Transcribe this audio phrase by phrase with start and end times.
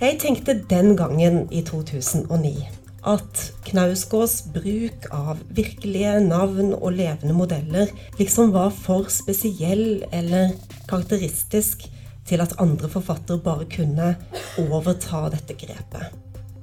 [0.00, 2.62] Jeg tenkte den gangen i 2009
[3.10, 10.54] at Knausgårds bruk av virkelige navn og levende modeller liksom var for spesiell eller
[10.88, 11.84] karakteristisk
[12.30, 14.14] til at andre forfattere bare kunne
[14.62, 16.16] overta dette grepet.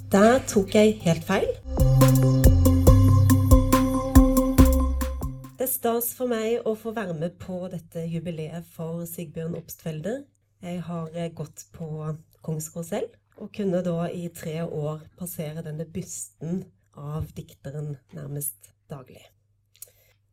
[0.10, 1.46] Der tok jeg helt feil.
[5.54, 10.24] Det er stas for meg å få være med på dette jubileet for Sigbjørn Obstfelder.
[10.66, 16.64] Jeg har gått på Kongsgård selv og kunne da i tre år passere denne bysten
[16.98, 19.22] av dikteren nærmest daglig.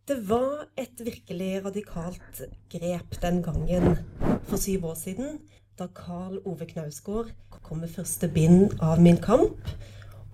[0.04, 3.98] Det var et virkelig radikalt grep den gangen
[4.44, 5.38] for syv år siden,
[5.78, 7.32] da Karl Ove Knausgård
[7.64, 9.64] kom med første bind av Min kamp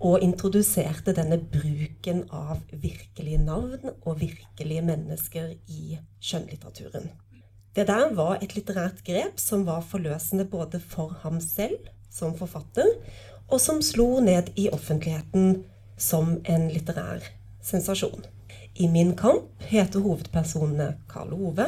[0.01, 7.07] og introduserte denne bruken av virkelige navn og virkelige mennesker i skjønnlitteraturen.
[7.71, 11.79] Det der var et litterært grep som var forløsende både for ham selv
[12.11, 12.87] som forfatter,
[13.51, 15.63] og som slo ned i offentligheten
[15.97, 17.25] som en litterær
[17.63, 18.23] sensasjon.
[18.73, 21.67] I Min kamp heter hovedpersonene Karl Ove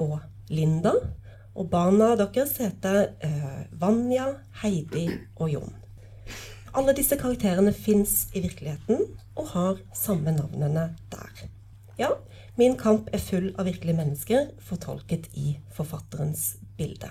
[0.00, 0.94] og Linda.
[1.58, 4.28] Og barna deres heter uh, Vanja,
[4.62, 5.74] Heidi og Jon.
[6.76, 9.02] Alle disse karakterene fins i virkeligheten
[9.38, 11.46] og har samme navnene der.
[11.98, 12.14] Ja,
[12.58, 17.10] Min kamp er full av virkelige mennesker, fortolket i forfatterens bilde.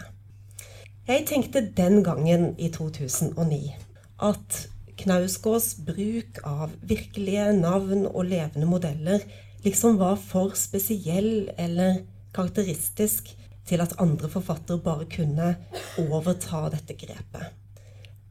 [1.08, 3.70] Jeg tenkte den gangen i 2009
[4.28, 4.56] at
[5.00, 9.24] Knausgårds bruk av virkelige navn og levende modeller
[9.64, 12.02] liksom var for spesiell eller
[12.36, 13.32] karakteristisk
[13.72, 15.54] til at andre forfattere bare kunne
[16.04, 17.56] overta dette grepet.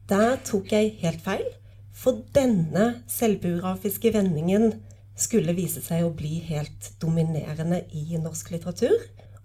[0.05, 1.49] Der tok jeg helt feil,
[1.89, 4.83] for denne selvbiografiske vendingen
[5.17, 8.99] skulle vise seg å bli helt dominerende i norsk litteratur,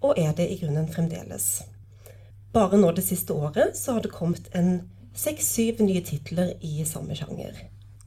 [0.05, 1.63] og er det i grunnen fremdeles.
[2.53, 4.83] Bare nå det siste året så har det kommet en
[5.17, 7.57] seks-syv nye titler i samme sjanger.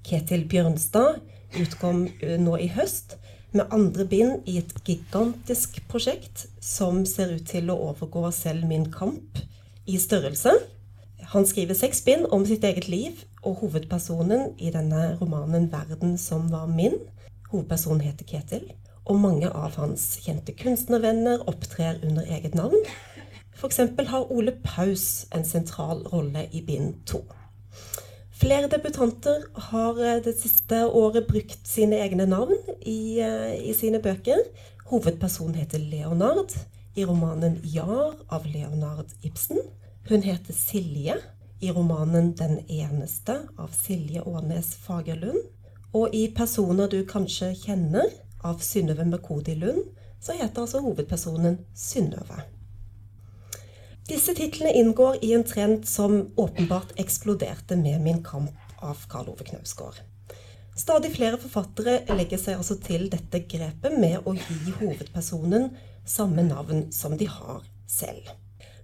[0.05, 1.17] Ketil Bjørnstad
[1.57, 2.03] utkom
[2.43, 3.15] nå i høst
[3.55, 8.85] med andre bind i et gigantisk prosjekt som ser ut til å overgå selv Min
[8.93, 9.41] kamp
[9.89, 10.53] i størrelse.
[11.33, 16.51] Han skriver seks bind om sitt eget liv, og hovedpersonen i denne romanen 'Verden som
[16.51, 17.01] var min',
[17.49, 18.69] hovedpersonen heter Ketil,
[19.05, 22.77] og mange av hans kjente kunstnervenner opptrer under eget navn.
[23.55, 23.77] F.eks.
[24.07, 27.21] har Ole Paus en sentral rolle i bind to.
[28.35, 34.01] Flere debutanter har eh, det siste året brukt sine egne navn i, eh, i sine
[34.03, 34.41] bøker.
[34.91, 36.51] Hovedpersonen heter Leonard
[36.95, 39.63] i romanen 'Jar' av Leonard Ibsen.
[40.09, 41.15] Hun heter Silje
[41.61, 45.47] i romanen 'Den eneste' av Silje Ånes Fagerlund.
[45.93, 48.11] Og i 'Personer du kanskje kjenner'
[48.43, 49.83] av Synnøve Mekodi Lund,
[50.21, 52.54] så heter altså hovedpersonen Synnøve.
[54.05, 59.43] Disse titlene inngår i en trend som åpenbart eksploderte med Min kamp av Karl Ove
[59.43, 59.97] Knausgård.
[60.77, 65.71] Stadig flere forfattere legger seg altså til dette grepet med å gi hovedpersonen
[66.05, 68.29] samme navn som de har selv.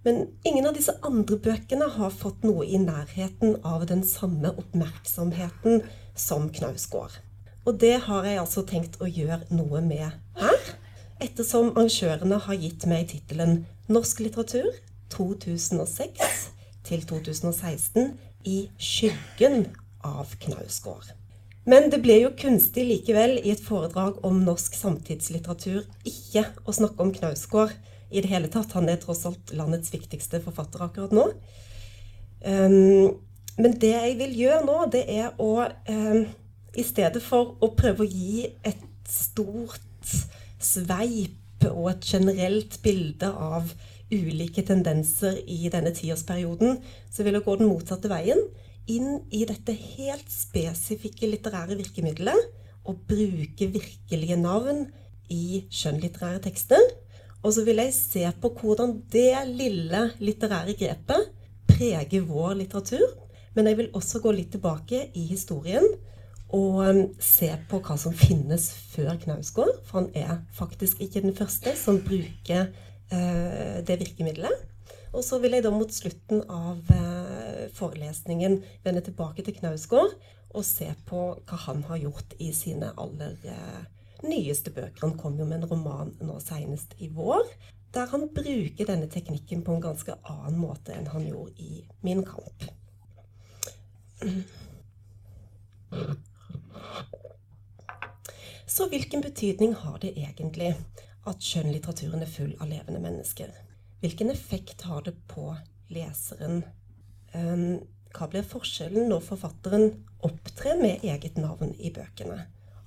[0.01, 5.83] Men ingen av disse andre bøkene har fått noe i nærheten av den samme oppmerksomheten
[6.17, 7.13] som Knausgård.
[7.69, 10.07] Og det har jeg altså tenkt å gjøre noe med
[10.41, 10.69] her,
[11.21, 14.71] ettersom arrangørene har gitt meg tittelen Norsk litteratur
[15.13, 16.43] 2006
[16.87, 18.13] til 2016
[18.47, 19.67] i skyggen
[20.05, 21.11] av Knausgård.
[21.69, 27.05] Men det ble jo kunstig likevel i et foredrag om norsk samtidslitteratur ikke å snakke
[27.05, 27.75] om Knausgård
[28.11, 28.73] i det hele tatt.
[28.73, 31.27] Han er tross alt landets viktigste forfatter akkurat nå.
[32.41, 33.13] Um,
[33.61, 36.23] men det jeg vil gjøre nå, det er å um,
[36.71, 40.15] I stedet for å prøve å gi et stort
[40.61, 43.73] sveip og et generelt bilde av
[44.11, 46.79] ulike tendenser i denne tiårsperioden,
[47.11, 48.41] så vil jeg gå den motsatte veien.
[48.91, 52.49] Inn i dette helt spesifikke litterære virkemidlet
[52.87, 54.87] og bruke virkelige navn
[55.31, 56.81] i skjønnlitterære tekster.
[57.41, 61.29] Og så vil jeg se på hvordan det lille litterære grepet
[61.69, 63.05] preger vår litteratur.
[63.55, 65.87] Men jeg vil også gå litt tilbake i historien
[66.51, 69.77] og um, se på hva som finnes før Knausgård.
[69.87, 72.69] For han er faktisk ikke den første som bruker
[73.11, 74.67] det virkemidlet.
[75.11, 80.13] Og så vil jeg da mot slutten av eh, forelesningen vende tilbake til Knausgård
[80.51, 83.81] og se på hva han har gjort i sine aller eh,
[84.23, 85.03] nyeste bøker.
[85.03, 87.43] Han kom jo med en roman nå senest i vår,
[87.91, 92.23] der han bruker denne teknikken på en ganske annen måte enn han gjorde i Min
[92.23, 92.69] kamp.
[98.71, 100.71] Så hvilken betydning har det egentlig
[101.29, 103.51] at skjønnlitteraturen er full av levende mennesker.
[104.01, 105.51] Hvilken effekt har det på
[105.93, 106.63] leseren?
[107.33, 107.81] Um,
[108.11, 109.93] Hva blir forskjellen når forfatteren
[110.25, 112.41] opptrer med eget navn i bøkene?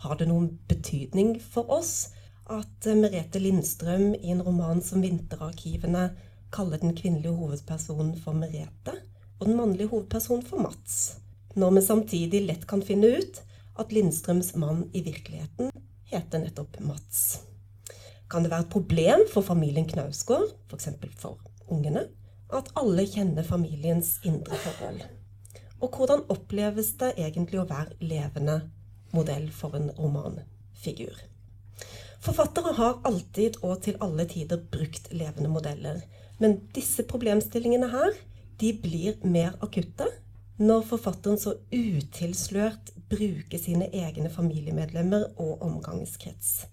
[0.05, 2.11] Har det noen betydning for oss
[2.53, 6.11] at Merete Lindstrøm i en roman som 'Vinterarkivene'
[6.53, 8.99] kaller den kvinnelige hovedpersonen for Merete,
[9.41, 11.17] og den mannlige hovedpersonen for Mats,
[11.57, 13.41] når vi samtidig lett kan finne ut
[13.79, 15.73] at Lindstrøms mann i virkeligheten
[16.13, 17.41] heter nettopp Mats?
[18.35, 20.89] Kan det være et problem for familien Knausgård, f.eks.
[21.23, 22.09] For, for ungene,
[22.51, 25.05] at alle kjenner familiens indre forhold?
[25.79, 28.57] Og hvordan oppleves det egentlig å være levende
[29.15, 31.15] modell for en romanfigur?
[32.27, 36.03] Forfattere har alltid og til alle tider brukt levende modeller.
[36.43, 38.19] Men disse problemstillingene her,
[38.59, 40.11] de blir mer akutte
[40.59, 46.65] når forfatteren så utilslørt bruker sine egne familiemedlemmer og omgangskrets.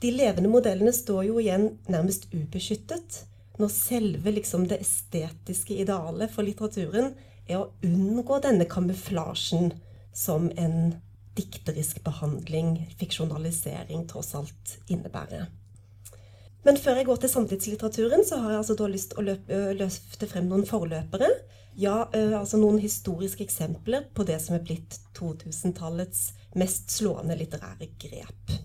[0.00, 3.24] De levende modellene står jo igjen nærmest ubeskyttet
[3.58, 7.10] når selve liksom, det estetiske idealet for litteraturen
[7.48, 9.72] er å unngå denne kamuflasjen
[10.14, 10.92] som en
[11.38, 15.48] dikterisk behandling, fiksjonalisering, tross alt innebærer.
[16.66, 19.60] Men før jeg går til samtidslitteraturen, så har jeg altså da lyst til å løpe,
[19.78, 21.30] løfte frem noen forløpere.
[21.78, 26.24] Ja, altså noen historiske eksempler på det som er blitt 2000-tallets
[26.58, 28.58] mest slående litterære grep.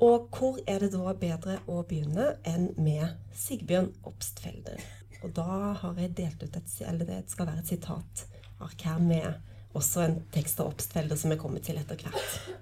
[0.00, 4.80] Og hvor er det da bedre å begynne enn med Sigbjørn Obstfelder?
[5.20, 9.76] Og da har jeg delt ut et, eller det skal være et sitatark her med
[9.76, 12.56] også en tekst av Obstfelder som er kommet til etter hvert.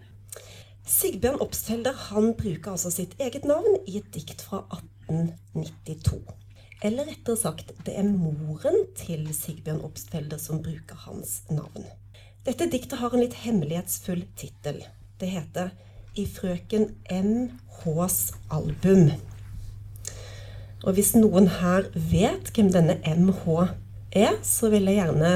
[0.89, 4.65] Sigbjørn Obstfelder han bruker altså sitt eget navn i et dikt fra
[5.07, 6.19] 1892.
[6.83, 11.87] Eller rettere sagt, det er moren til Sigbjørn Obstfelder som bruker hans navn.
[12.47, 14.83] Dette diktet har en litt hemmelighetsfull tittel.
[15.21, 15.71] Det heter
[16.19, 18.19] I frøken M.H.s
[18.51, 19.11] album.
[20.83, 23.45] Og hvis noen her vet hvem denne MH
[24.19, 25.33] er, så vil jeg gjerne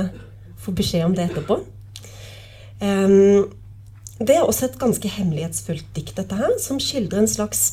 [0.62, 1.58] få beskjed om det etterpå.
[4.22, 7.72] Det er også et ganske hemmelighetsfullt dikt, dette her, som skildrer en slags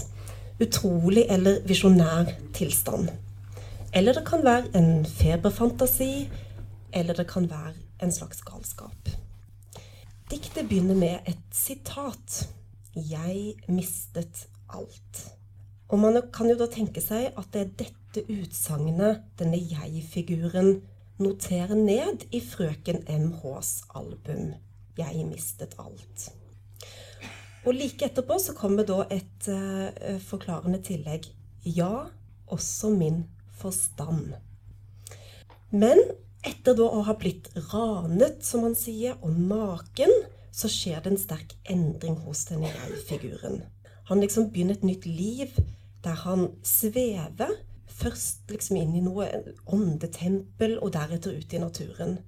[0.61, 3.09] utrolig eller visjonær tilstand.
[3.94, 6.29] Eller det kan være en feberfantasi,
[6.94, 7.73] eller det kan være
[8.06, 9.13] en slags galskap.
[10.29, 12.50] Diktet begynner med et sitat.
[12.95, 15.30] 'Jeg mistet alt'.
[15.89, 20.81] Og man kan jo da tenke seg at det er dette utsagnet, denne jeg-figuren,
[21.19, 24.53] noterer ned i frøken MHs album
[24.97, 26.30] 'Jeg mistet alt'.
[27.65, 31.27] Og like etterpå så kommer da et uh, forklarende tillegg.
[31.65, 32.07] Ja,
[32.47, 33.25] også min
[33.59, 34.33] forstand.
[35.71, 36.00] Men
[36.47, 40.13] etter da å ha blitt ranet, som han sier, og naken,
[40.51, 43.63] så skjer det en sterk endring hos denne jeg-figuren.
[44.10, 45.57] Han liksom begynner et nytt liv
[46.04, 47.51] der han svever
[48.00, 49.28] først liksom inn i noe
[49.68, 52.19] åndetempel, og deretter ut i naturen.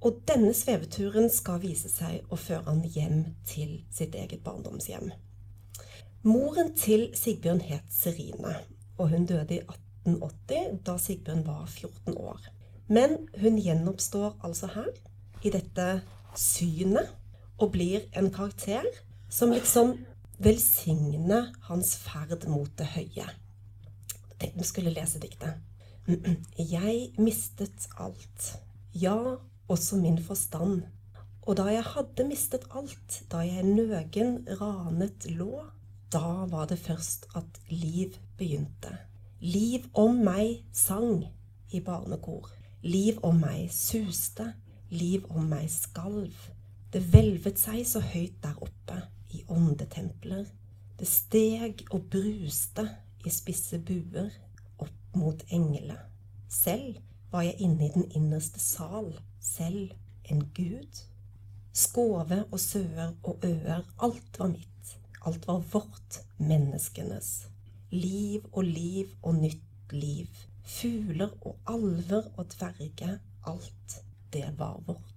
[0.00, 5.12] Og denne sveveturen skal vise seg å føre han hjem til sitt eget barndomshjem.
[6.24, 8.56] Moren til Sigbjørn het Serine,
[8.98, 12.40] og hun døde i 1880, da Sigbjørn var 14 år.
[12.88, 14.90] Men hun gjenoppstår altså her,
[15.44, 15.86] i dette
[16.36, 17.14] synet,
[17.60, 18.88] og blir en karakter
[19.30, 19.98] som liksom
[20.40, 23.28] velsigner hans ferd mot det høye
[24.40, 25.60] tenkte vi skulle lese diktet.
[26.56, 28.56] Jeg mistet alt.
[28.94, 29.36] Ja,
[29.68, 30.82] også min forstand.
[31.42, 35.64] Og da jeg hadde mistet alt, da jeg nøgen ranet lå,
[36.12, 38.96] da var det først at liv begynte.
[39.40, 41.24] Liv om meg sang
[41.70, 42.50] i barnekor.
[42.82, 44.52] Liv om meg suste.
[44.90, 46.34] Liv om meg skalv.
[46.90, 48.96] Det hvelvet seg så høyt der oppe
[49.30, 50.48] i åndetempler.
[50.98, 52.86] Det steg og bruste
[53.22, 54.32] i spisse buer
[54.82, 55.98] opp mot englene.
[56.50, 56.98] Selv
[57.30, 59.92] var jeg inne i den innerste sal, selv
[60.30, 61.04] en gud.
[61.72, 67.30] Skove og søer og øer, alt var mitt, alt var vårt, menneskenes.
[67.94, 70.42] Liv og liv og nytt liv.
[70.66, 74.00] Fugler og alver og dverger, alt,
[74.34, 75.09] det var vårt.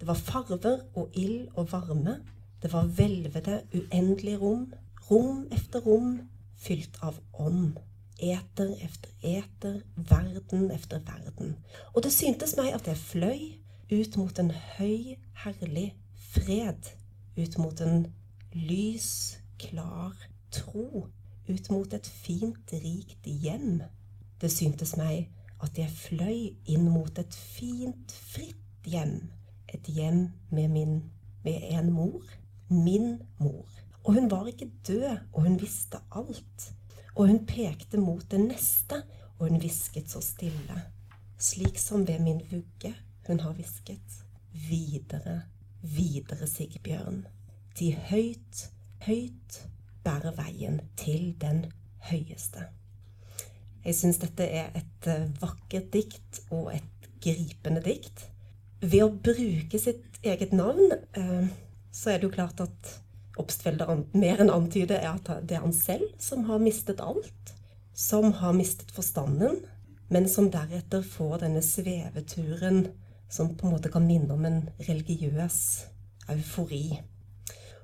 [0.00, 2.16] Det var farver og ild og varme.
[2.62, 4.72] Det var hvelvede, uendelige rom.
[5.10, 6.20] Rom efter rom,
[6.56, 7.76] fylt av ånd.
[8.20, 11.56] Eter efter eter, verden efter verden.
[11.94, 13.42] Og det syntes meg at jeg fløy
[13.92, 15.94] ut mot en høy, herlig
[16.32, 16.92] fred.
[17.36, 18.06] Ut mot en
[18.52, 20.16] lys, klar
[20.52, 21.08] tro.
[21.48, 23.82] Ut mot et fint, rikt hjem.
[24.40, 25.28] Det syntes meg
[25.60, 29.39] at jeg fløy inn mot et fint, fritt hjem.
[29.74, 31.02] Et hjem med min
[31.44, 32.24] med en mor.
[32.68, 33.68] Min mor.
[34.04, 36.72] Og hun var ikke død, og hun visste alt.
[37.14, 39.02] Og hun pekte mot det neste,
[39.38, 40.82] og hun hvisket så stille,
[41.38, 42.94] slik som ved min vugge
[43.26, 44.24] hun har hvisket.
[44.52, 45.42] videre,
[45.82, 47.26] videre, Sigbjørn.
[47.78, 48.64] De høyt,
[49.06, 49.60] høyt
[50.04, 51.64] bærer veien til den
[52.10, 52.66] høyeste.
[53.84, 58.26] Jeg syns dette er et eh, vakkert dikt og et gripende dikt.
[58.80, 61.46] Ved å bruke sitt eget navn, eh,
[61.92, 62.96] så er det jo klart at
[63.40, 67.54] Obstfelder mer enn antyder at det er han selv som har mistet alt.
[67.96, 69.62] Som har mistet forstanden,
[70.10, 72.88] men som deretter får denne sveveturen
[73.30, 75.60] som på en måte kan minne om en religiøs
[76.32, 76.98] eufori.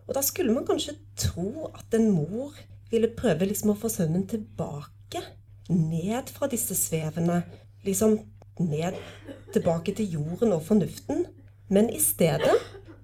[0.06, 2.56] Og da skulle man kanskje tro at en mor
[2.90, 5.22] ville prøve liksom å få sønnen tilbake.
[5.70, 7.40] Ned fra disse svevene.
[7.86, 8.18] Liksom
[8.62, 8.96] ned
[9.54, 11.26] tilbake til jorden og fornuften.
[11.68, 12.56] Men i stedet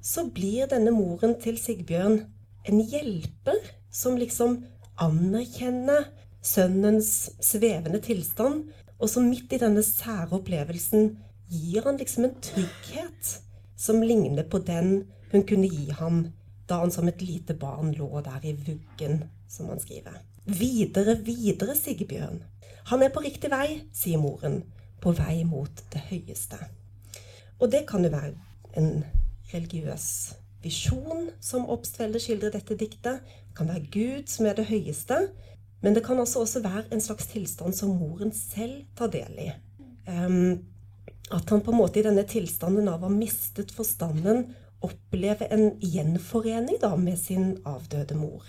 [0.02, 2.20] så blir denne moren til Sigbjørn
[2.68, 3.58] en hjelper
[3.92, 4.60] som liksom
[5.02, 6.08] anerkjenner
[6.42, 8.68] sønnens svevende tilstand,
[8.98, 11.16] og som midt i denne sære opplevelsen
[11.50, 13.32] gir han liksom en trygghet
[13.78, 16.26] som ligner på den hun kunne gi ham
[16.70, 20.20] da han som et lite barn lå der i vuggen, som han skriver.
[20.46, 22.42] Videre, videre, Sigbjørn.
[22.90, 24.62] Han er på riktig vei, sier moren,
[25.02, 26.58] på vei mot det høyeste.
[27.60, 28.34] Og det kan jo være
[28.78, 29.02] en
[29.52, 30.06] religiøs
[30.62, 33.22] visjon som Obstfelder skildrer dette diktet.
[33.22, 35.18] Det kan være Gud som er det høyeste.
[35.82, 39.48] Men det kan altså også være en slags tilstand som moren selv tar del i.
[40.06, 40.62] Um,
[41.32, 45.76] at han på en måte i denne tilstanden av å ha mistet forstanden opplever en
[45.80, 48.44] gjenforening da med sin avdøde mor.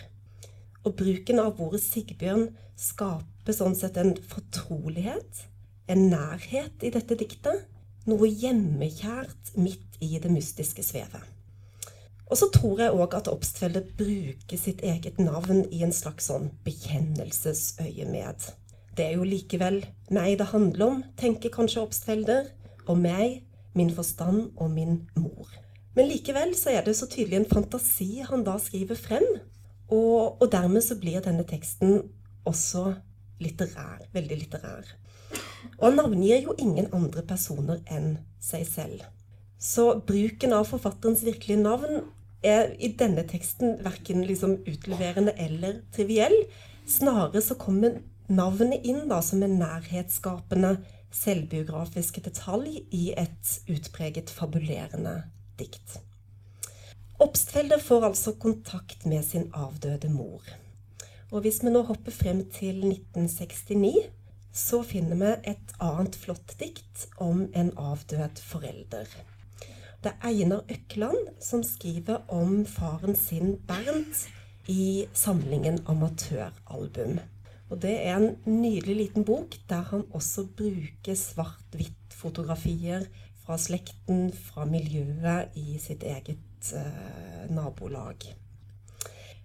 [0.83, 5.45] Og bruken av ordet Sigbjørn skaper sånn sett en fortrolighet,
[5.87, 7.67] en nærhet i dette diktet.
[8.09, 11.23] Noe hjemmekjært midt i det mystiske svevet.
[12.31, 16.49] Og så tror jeg òg at Obstfelder bruker sitt eget navn i en slags sånn
[16.65, 18.47] bekjennelsesøyemed.
[18.97, 22.49] Det er jo likevel meg det handler om, tenker kanskje Obstfelder
[22.87, 23.43] og meg,
[23.77, 25.49] min forstand og min mor.
[25.93, 29.25] Men likevel så er det så tydelig en fantasi han da skriver frem.
[29.93, 31.99] Og, og dermed så blir denne teksten
[32.49, 32.95] også
[33.43, 34.07] litterær.
[34.15, 34.89] Veldig litterær.
[35.79, 39.03] Og navngir jo ingen andre personer enn seg selv.
[39.59, 42.03] Så bruken av forfatterens virkelige navn
[42.43, 46.35] er i denne teksten verken liksom utleverende eller triviell.
[46.89, 50.75] Snarere så kommer navnet inn da som en nærhetsskapende
[51.13, 55.21] selvbiografisk detalj i et utpreget fabulerende
[55.59, 55.99] dikt.
[57.23, 60.41] Obstfelder får altså kontakt med sin avdøde mor.
[61.31, 63.93] Og hvis vi nå hopper frem til 1969,
[64.53, 69.09] så finner vi et annet flott dikt om en avdød forelder.
[70.03, 74.27] Det er Einar Økland som skriver om faren sin Bernt
[74.69, 77.19] i samlingen Amatøralbum.
[77.71, 83.07] Og det er en nydelig liten bok der han også bruker svart-hvitt-fotografier
[83.43, 88.27] fra slekten, fra miljøet i sitt eget eh, nabolag.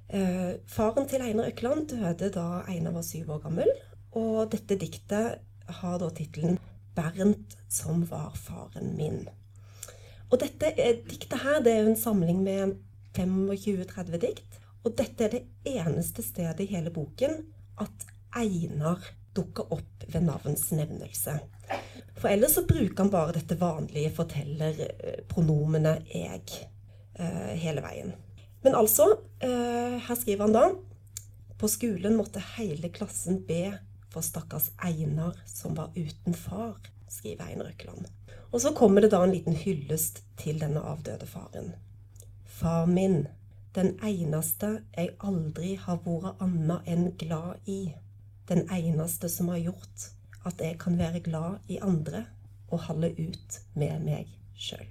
[0.08, 3.70] Eh, faren til Einar Økland døde da Einar var syv år gammel.
[4.16, 5.40] Og dette diktet
[5.80, 6.58] har da tittelen
[6.94, 9.28] 'Bernt som var faren min'.
[10.30, 10.72] Og dette
[11.08, 12.76] diktet her det er jo en samling med
[13.16, 14.58] 25-30 dikt.
[14.84, 17.42] Og dette er det eneste stedet i hele boken
[17.80, 18.98] at Einar
[19.36, 21.38] dukker opp ved navns nevnelse.
[22.18, 26.66] For ellers så bruker han bare dette vanlige fortellerpronomenet 'jeg'
[27.18, 28.12] eh, hele veien.
[28.62, 30.70] Men altså, eh, her skriver han da
[31.58, 33.78] På skolen måtte hele klassen be
[34.18, 36.76] for stakkars Einar som var uten far,
[37.08, 38.06] skriver Einar Økeland.
[38.50, 41.74] Og så kommer det da en liten hyllest til denne avdøde faren.
[42.44, 43.28] Far min,
[43.74, 47.94] den eneste jeg aldri har vært anna enn glad i
[48.50, 50.08] den eneste som har gjort
[50.48, 52.24] at jeg kan være glad i andre
[52.72, 54.88] og holde ut med meg sjøl.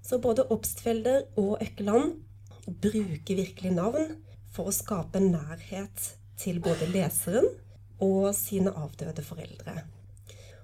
[0.00, 2.14] Så både Obstfelder og Økkeland
[2.64, 4.14] bruker virkelig navn
[4.54, 7.48] for å skape nærhet til både leseren
[8.02, 9.80] og sine avdøde foreldre.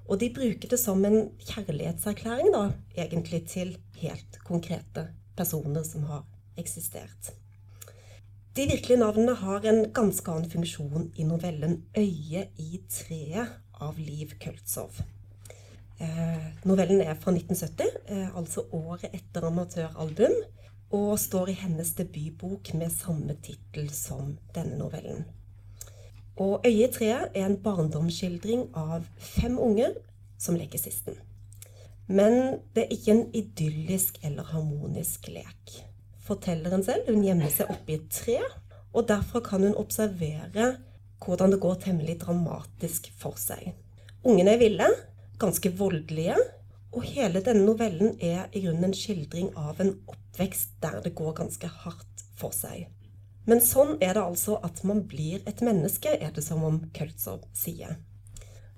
[0.08, 2.64] Og de bruker det som en kjærlighetserklæring, da,
[2.98, 6.26] egentlig, til helt konkrete personer som har
[6.58, 7.32] eksistert.
[8.56, 14.34] De virkelige navnene har en ganske annen funksjon i novellen 'Øyet i treet' av Liv
[14.40, 14.90] Køltzow.
[15.98, 20.34] Eh, novellen er fra 1970, eh, altså året etter amatøralbum,
[20.90, 25.24] og står i hennes debutbok med samme tittel som denne novellen.
[26.36, 29.94] Og 'Øyet i treet' er en barndomsskildring av fem unger
[30.38, 31.14] som leker sisten.
[32.08, 35.82] Men det er ikke en idyllisk eller harmonisk lek
[36.22, 37.08] fortelleren selv.
[37.08, 38.38] Hun gjemmer seg oppi et tre,
[38.92, 40.76] og derfra kan hun observere
[41.22, 43.72] hvordan det går temmelig dramatisk for seg.
[44.24, 44.88] Ungene er ville,
[45.38, 46.36] ganske voldelige,
[46.92, 51.32] Og hele denne novellen er i grunnen en skildring av en oppvekst der det går
[51.38, 52.84] ganske hardt for seg.
[53.48, 57.40] Men sånn er det altså at man blir et menneske, er det som om Kautzow
[57.56, 57.96] sier.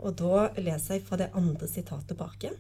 [0.01, 2.53] Og da leser jeg fra det andre sitatet baki.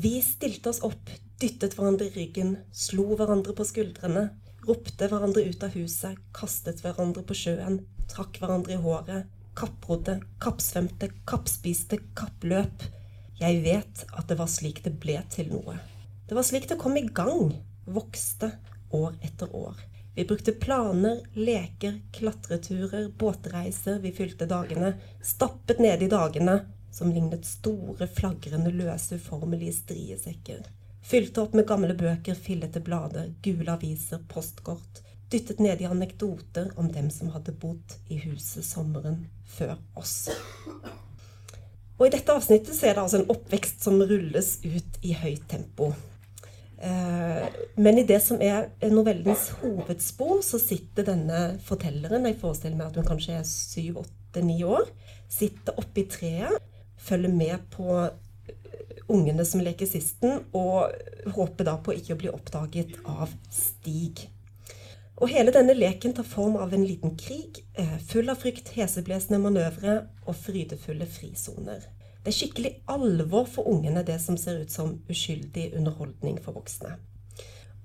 [0.00, 1.10] Vi stilte oss opp,
[1.40, 4.28] dyttet hverandre i ryggen, slo hverandre på skuldrene,
[4.68, 11.10] ropte hverandre ut av huset, kastet hverandre på sjøen, trakk hverandre i håret, kapprodde, kappsvømte,
[11.28, 12.86] kappspiste, kappløp.
[13.40, 15.76] Jeg vet at det var slik det ble til noe.
[16.28, 17.50] Det var slik det kom i gang,
[17.90, 18.52] vokste,
[18.94, 19.89] år etter år.
[20.14, 23.98] Vi brukte planer, leker, klatreturer, båtreiser.
[23.98, 24.92] Vi fylte dagene.
[25.22, 26.60] Stappet ned i dagene,
[26.92, 30.66] som lignet store, flagrende, løse, uformelige striesekker.
[31.02, 35.00] Fylte opp med gamle bøker, fillete blader, gule aviser, postkort.
[35.30, 40.28] Dyttet ned i anekdoter om dem som hadde bodd i huset sommeren før oss.
[42.00, 45.46] Og I dette avsnittet så er det altså en oppvekst som rulles ut i høyt
[45.48, 45.92] tempo.
[46.80, 52.88] Eh, men i det som er novellens hovedspor, så sitter denne fortelleren, jeg forestiller meg
[52.88, 54.88] at hun kanskje er syv, åtte, ni år,
[55.28, 56.56] sitter oppe i treet,
[57.00, 62.32] følger med på eh, ungene som leker sisten, og håper da på ikke å bli
[62.32, 64.30] oppdaget av Stig.
[65.20, 69.42] Og hele denne leken tar form av en liten krig, eh, full av frykt, heseblesende
[69.42, 71.84] manøvre og frydefulle frisoner.
[72.20, 76.98] Det er skikkelig alvor for ungene, det som ser ut som uskyldig underholdning for voksne.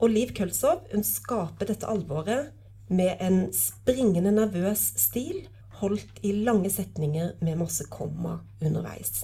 [0.04, 2.52] Og Liv Kølsov hun skaper dette alvoret
[2.92, 5.46] med en springende nervøs stil,
[5.80, 9.24] holdt i lange setninger med masse komma underveis.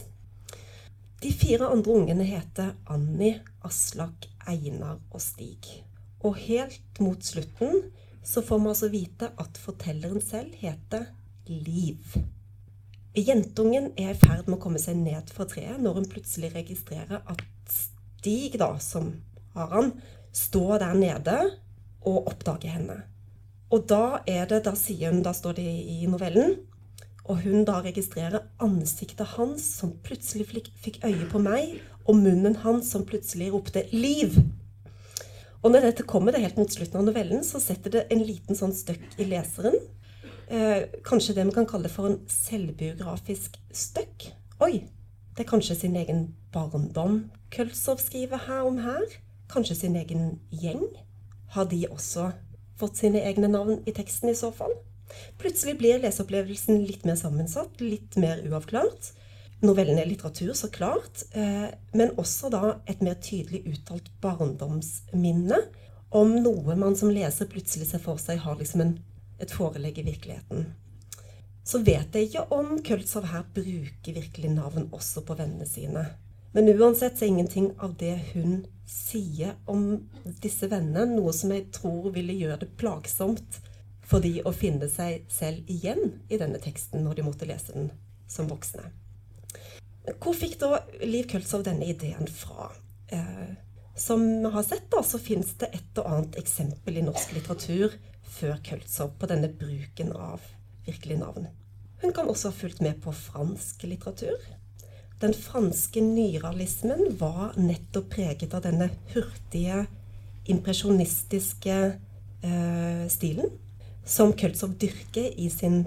[1.21, 5.67] De fire andre ungene heter Annie, Aslak, Einar og Stig.
[6.23, 7.91] Og helt mot slutten
[8.23, 11.11] så får vi altså vite at fortelleren selv heter
[11.47, 12.15] Liv.
[13.11, 17.19] Jentungen er i ferd med å komme seg ned fra treet når hun plutselig registrerer
[17.27, 19.09] at Stig, da, som
[19.55, 19.89] har han,
[20.31, 21.37] står der nede
[22.07, 23.01] og oppdager henne.
[23.73, 26.55] Og da er det, da sier hun, da står det i novellen,
[27.25, 30.47] og hun da registrerer ansiktet hans som plutselig
[30.83, 34.39] fikk øye på meg, og munnen hans som plutselig ropte 'Liv!'
[35.61, 38.57] Og når dette kommer det helt mot slutten av novellen, så setter det en liten
[38.57, 39.75] sånn støkk i leseren
[41.07, 44.25] kanskje det vi kan kalle for en selvbiografisk støkk.
[44.61, 44.83] Oi,
[45.37, 49.03] det er kanskje sin egen barndom Kølsov skriver her om her.
[49.51, 50.85] Kanskje sin egen gjeng.
[51.51, 52.29] Har de også
[52.79, 54.71] fått sine egne navn i teksten i så fall?
[55.41, 59.11] Plutselig blir leseopplevelsen litt mer sammensatt, litt mer uavklart.
[59.61, 65.59] Novellen er litteratur, så klart, eh, men også da et mer tydelig uttalt barndomsminne
[66.17, 68.95] om noe man som leser plutselig ser for seg har liksom en
[69.41, 70.69] et forelegg i virkeligheten.
[71.63, 76.05] Så vet jeg ikke om Køltzow her bruker virkelig navn også på vennene sine.
[76.51, 80.01] Men uansett så er ingenting av det hun sier om
[80.43, 83.61] disse vennene, noe som jeg tror ville gjøre det plagsomt
[84.03, 87.91] for de å finne seg selv igjen i denne teksten når de måtte lese den
[88.27, 88.89] som voksne.
[90.19, 92.71] Hvor fikk da Liv Køltzow denne ideen fra?
[93.13, 93.53] Eh,
[93.95, 97.95] som vi har sett, da, så fins det et og annet eksempel i norsk litteratur
[98.31, 100.43] før Køltzow på denne bruken av
[100.87, 101.47] virkelige navn.
[102.01, 104.39] Hun kan også ha fulgt med på fransk litteratur.
[105.21, 109.85] Den franske nyrealismen var nettopp preget av denne hurtige,
[110.49, 111.75] impresjonistiske
[112.41, 113.51] eh, stilen
[114.05, 115.83] som Køltzow dyrker i sin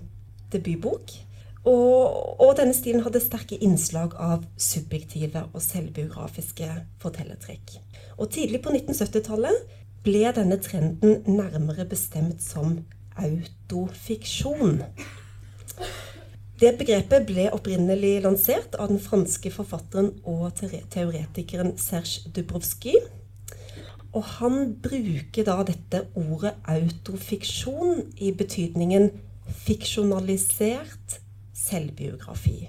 [0.52, 1.16] debutbok.
[1.64, 6.68] Og, og, denne stilen hadde sterke innslag av subjektive og selvbiografiske
[7.00, 7.78] fortellertrekk.
[8.20, 12.78] Og tidlig på 1970-tallet ble denne trenden nærmere bestemt som
[13.16, 14.82] autofiksjon.
[16.60, 20.52] Det begrepet ble opprinnelig lansert av den franske forfatteren og
[20.92, 22.94] teoretikeren Serge Dubrovsky.
[24.14, 29.10] Og han bruker da dette ordet autofiksjon i betydningen
[29.64, 31.18] fiksjonalisert
[31.58, 32.68] selvbiografi.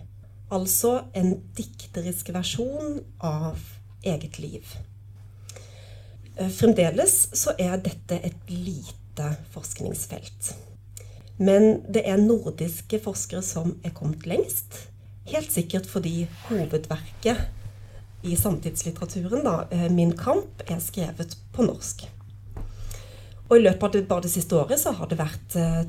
[0.55, 3.61] Altså en dikterisk versjon av
[4.05, 4.75] eget liv.
[6.35, 10.51] Eh, fremdeles så er dette et lite forskningsfelt.
[11.37, 14.85] Men det er nordiske forskere som er kommet lengst.
[15.31, 17.47] Helt sikkert fordi hovedverket
[18.25, 22.09] i samtidslitteraturen, da, eh, 'Min kamp', er skrevet på norsk.
[23.49, 25.85] Og i løpet av det, bare det siste året så har det vært eh,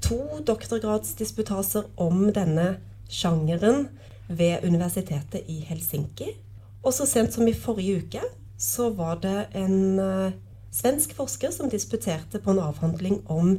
[0.00, 2.76] to doktorgradsdisputaser om denne
[3.08, 3.88] sjangeren
[4.28, 6.36] ved universitetet i Helsinki.
[6.84, 8.20] Og så sent som i forrige uke
[8.58, 10.34] så var det en uh,
[10.74, 13.54] svensk forsker som disputerte på en avhandling om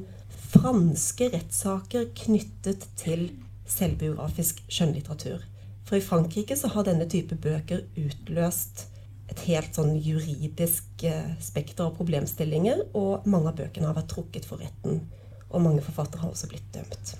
[0.50, 3.30] franske rettssaker knyttet til
[3.70, 5.46] selvbiografisk skjønnlitteratur.
[5.88, 8.88] For i Frankrike så har denne type bøker utløst
[9.30, 14.50] et helt sånn juridisk eh, spekter av problemstillinger, og mange av bøkene har vært trukket
[14.50, 15.04] for retten.
[15.50, 17.14] Og mange forfattere har også blitt dømt.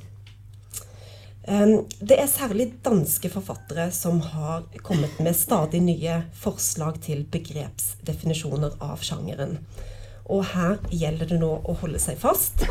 [1.50, 8.76] Ehm, det er særlig danske forfattere som har kommet med stadig nye forslag til begrepsdefinisjoner
[8.86, 9.58] av sjangeren.
[10.30, 12.68] Og her gjelder det nå å holde seg fast.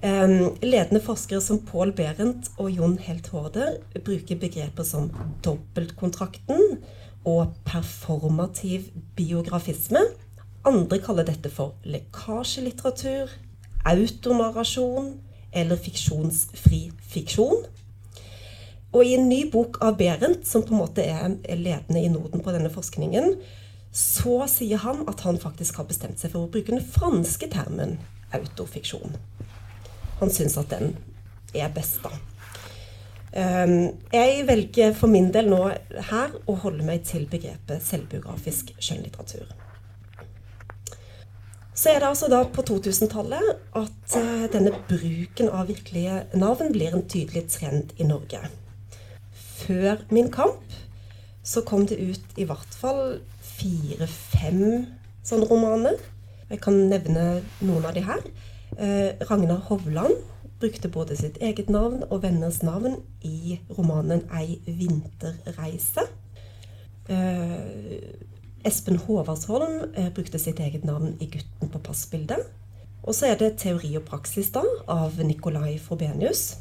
[0.00, 5.10] Um, ledende forskere som Paul Behrendt og Jon Helt Haarder bruker begreper som
[5.44, 6.78] dobbeltkontrakten
[7.28, 8.86] og performativ
[9.18, 10.06] biografisme.
[10.64, 13.34] Andre kaller dette for lekkasjelitteratur,
[13.90, 15.12] autonarrasjon
[15.52, 17.66] eller fiksjonsfri fiksjon.
[18.90, 22.42] Og i en ny bok av Berent, som på en måte er ledende i Norden
[22.42, 23.36] på denne forskningen,
[23.94, 27.98] så sier han at han faktisk har bestemt seg for å bruke den franske termen
[28.34, 29.14] autofiksjon.
[30.20, 30.94] Han syns at den
[31.54, 32.12] er best, da.
[33.32, 35.62] Ehm, jeg velger for min del nå
[36.10, 39.46] her å holde meg til begrepet selvbiografisk skjønnlitteratur.
[41.74, 46.92] Så er det altså da på 2000-tallet at eh, denne bruken av virkelige navn blir
[46.92, 48.42] en tydelig trend i Norge.
[49.60, 50.72] Før Min kamp
[51.44, 54.86] så kom det ut i hvert fall fire-fem
[55.26, 55.98] sånne romaner.
[56.50, 58.22] Jeg kan nevne noen av de her.
[58.78, 60.16] Eh, Ragnar Hovland
[60.60, 66.06] brukte både sitt eget navn og venners navn i romanen 'Ei vinterreise'.
[67.08, 72.44] Eh, Espen Håvardsholm eh, brukte sitt eget navn i 'Gutten på passbildet'.
[73.02, 76.58] Og så er det 'Teori og praksis' da, av Nicolai Frobenius.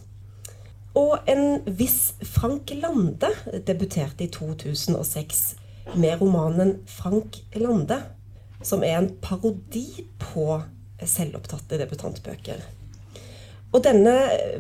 [0.99, 3.29] Og en viss Frank Lande
[3.67, 5.43] debuterte i 2006
[5.95, 8.01] med romanen 'Frank Lande',
[8.61, 10.61] som er en parodi på
[10.99, 12.59] selvopptatte debutantbøker.
[13.71, 14.15] Og denne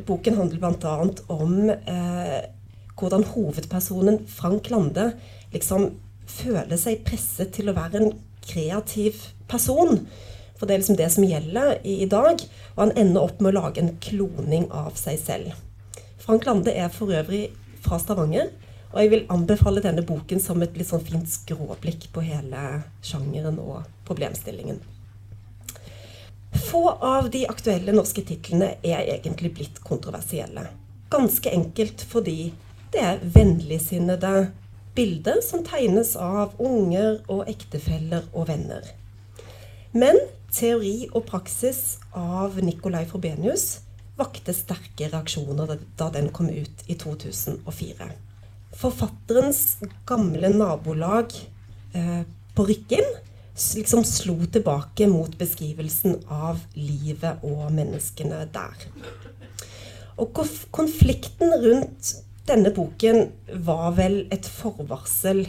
[0.07, 0.95] boken handler bl.a.
[1.33, 2.39] om eh,
[2.95, 5.11] hvordan hovedpersonen Frank Lande
[5.53, 5.89] liksom
[6.29, 8.11] føler seg presset til å være en
[8.45, 9.17] kreativ
[9.49, 10.05] person.
[10.59, 12.43] For det er liksom det som gjelder i, i dag.
[12.75, 15.68] Og han ender opp med å lage en kloning av seg selv.
[16.19, 17.47] Frank Lande er for øvrig
[17.83, 18.51] fra Stavanger.
[18.89, 23.59] Og jeg vil anbefale denne boken som et litt sånn fint skråblikk på hele sjangeren
[23.61, 24.79] og problemstillingen.
[26.69, 30.65] Få av de aktuelle norske titlene er egentlig blitt kontroversielle.
[31.13, 32.51] Ganske enkelt fordi
[32.93, 34.49] det er vennligsinnede
[34.97, 38.81] bilder som tegnes av unger og ektefeller og venner.
[39.93, 40.17] Men
[40.53, 43.83] teori og praksis av Nicolai Forbenius
[44.19, 48.11] vakte sterke reaksjoner da den kom ut i 2004
[48.75, 51.33] forfatterens gamle nabolag
[51.93, 52.21] eh,
[52.55, 53.05] på Rykken
[53.75, 58.85] liksom slo tilbake mot beskrivelsen av livet og menneskene der.
[60.19, 60.39] Og
[60.71, 62.13] konflikten rundt
[62.47, 63.27] denne boken
[63.67, 65.43] var vel et forvarsel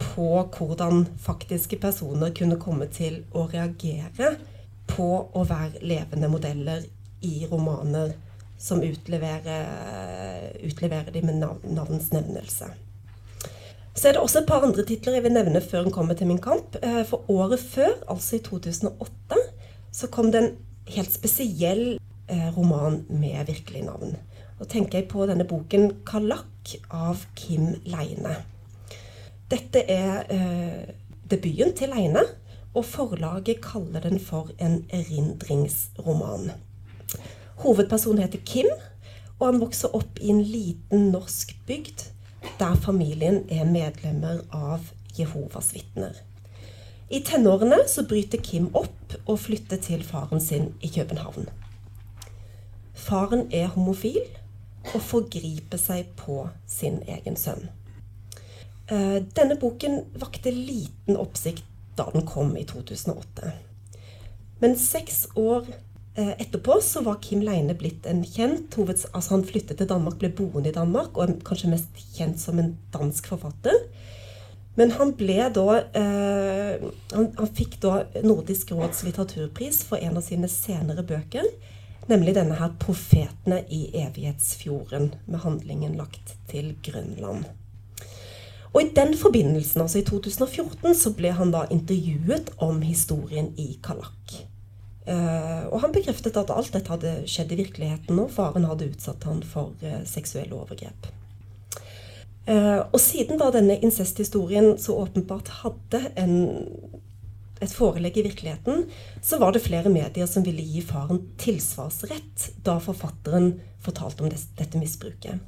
[0.00, 4.32] på hvordan faktiske personer kunne komme til å reagere
[4.88, 6.88] på å være levende modeller
[7.20, 8.12] i romaner
[8.60, 12.68] som utleverer, utleverer de med navns nevnelse.
[13.94, 16.28] Så er det også et par andre titler jeg vil nevne før den kommer til
[16.30, 16.76] Min kamp.
[16.82, 19.40] Eh, for året før, altså i 2008,
[19.92, 20.52] så kom det en
[20.94, 24.14] helt spesiell eh, roman med virkelig navn.
[24.60, 28.36] Nå tenker jeg på denne boken 'Kalakk' av Kim Leine.
[29.50, 30.94] Dette er eh,
[31.30, 32.24] debuten til Leine,
[32.74, 36.52] og forlaget kaller den for en erindringsroman.
[37.60, 38.70] Hovedpersonen heter Kim,
[39.38, 42.06] og han vokser opp i en liten norsk bygd
[42.60, 46.14] der familien er medlemmer av Jehovas vitner.
[47.10, 51.48] I tenårene så bryter Kim opp og flytter til faren sin i København.
[52.94, 54.22] Faren er homofil
[54.94, 57.68] og forgriper seg på sin egen sønn.
[58.88, 61.66] Eh, denne boken vakte liten oppsikt
[61.98, 63.52] da den kom i 2008.
[64.60, 65.68] Men seks år
[66.14, 69.06] etterpå så var Kim Leine blitt en kjent hoveds...
[69.12, 72.58] Altså han flyttet til Danmark, ble boende i Danmark og er kanskje mest kjent som
[72.58, 73.78] en dansk forfatter.
[74.78, 75.66] Men han ble da
[75.98, 81.46] eh, han, han, fikk da Nordisk råds litteraturpris for en av sine senere bøker.
[82.10, 87.44] Nemlig denne her 'Profetene i evighetsfjorden', med handlingen lagt til Grønland.
[88.72, 93.78] Og i den forbindelsen, altså i 2014, så ble han da intervjuet om historien i
[93.82, 94.49] Kalak.
[95.10, 99.24] Uh, og han bekreftet at alt dette hadde skjedd i virkeligheten, og faren hadde utsatt
[99.26, 101.08] han for uh, seksuelle overgrep.
[102.46, 106.36] Uh, og siden da denne incesthistorien så åpenbart hadde en,
[107.58, 108.86] et forelegg i virkeligheten,
[109.22, 114.40] så var det flere medier som ville gi faren tilsvarsrett da forfatteren fortalte om det,
[114.60, 115.42] dette misbruket.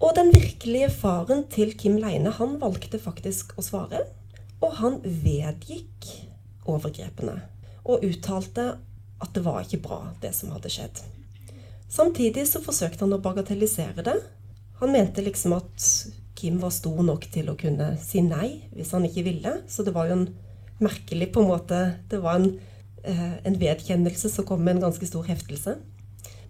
[0.00, 4.06] Og den virkelige faren til Kim Leine, han valgte faktisk å svare.
[4.64, 6.08] Og han vedgikk
[6.70, 7.42] overgrepene.
[7.84, 8.74] Og uttalte
[9.22, 11.00] at det var ikke bra, det som hadde skjedd.
[11.90, 14.16] Samtidig så forsøkte han å bagatellisere det.
[14.80, 15.88] Han mente liksom at
[16.34, 19.52] Kim var stor nok til å kunne si nei hvis han ikke ville.
[19.70, 20.28] Så det var jo en
[20.82, 22.58] merkelig på en måte Det var en,
[23.04, 25.76] eh, en vedkjennelse som kom med en ganske stor heftelse.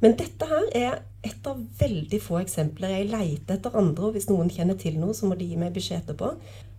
[0.01, 2.88] Men dette her er et av veldig få eksempler.
[2.88, 5.73] Jeg leter etter andre, og hvis noen kjenner til noe, så må de gi meg
[5.73, 6.35] beskjed etterpå.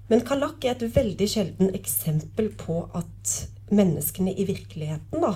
[0.10, 5.36] Men Kalak er et veldig sjelden eksempel på at menneskene i virkeligheten da,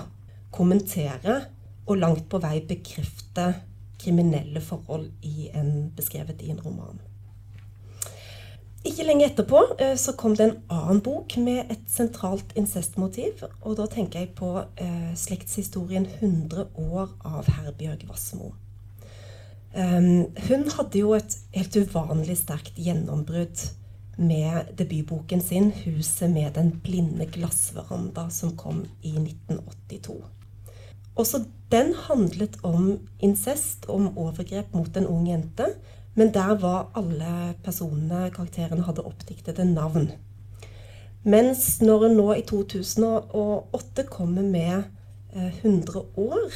[0.54, 1.40] kommentere
[1.86, 3.52] og langt på vei bekrefte
[4.00, 7.00] kriminelle forhold i en, beskrevet i en roman.
[8.86, 13.42] Ikke lenge etterpå eh, så kom det en annen bok med et sentralt incestmotiv.
[13.60, 18.54] Og da tenker jeg på eh, slektshistorien 100 år av Herbjørg Wassmo.
[19.70, 23.60] Um, hun hadde jo et helt uvanlig sterkt gjennombrudd
[24.20, 30.24] med debutboken sin 'Huset med den blinde glassveranda', som kom i 1982.
[31.16, 35.66] Også den handlet om incest, om overgrep mot en ung jente.
[36.14, 40.10] Men der var alle personene, karakterene, hadde oppdiktede navn.
[41.22, 44.82] Mens når en nå i 2008 kommer med
[45.62, 46.52] 100 eh, år,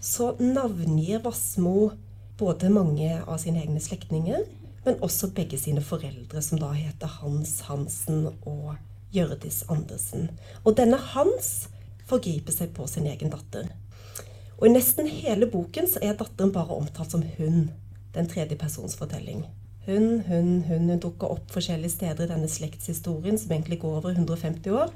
[0.00, 1.90] så navngir Vassmo
[2.38, 4.44] både mange av sine egne slektninger,
[4.84, 8.74] men også begge sine foreldre, som da heter Hans Hansen og
[9.14, 10.30] Hjørdis Andersen.
[10.64, 11.68] Og denne Hans
[12.08, 13.70] forgriper seg på sin egen datter.
[14.58, 17.70] Og i nesten hele boken så er datteren bare omtalt som hun
[18.12, 19.46] den tredje persons fortelling.
[19.86, 24.14] Hun, hun, hun, hun dukker opp forskjellige steder i denne slektshistorien, som egentlig går over
[24.14, 24.92] 150 år.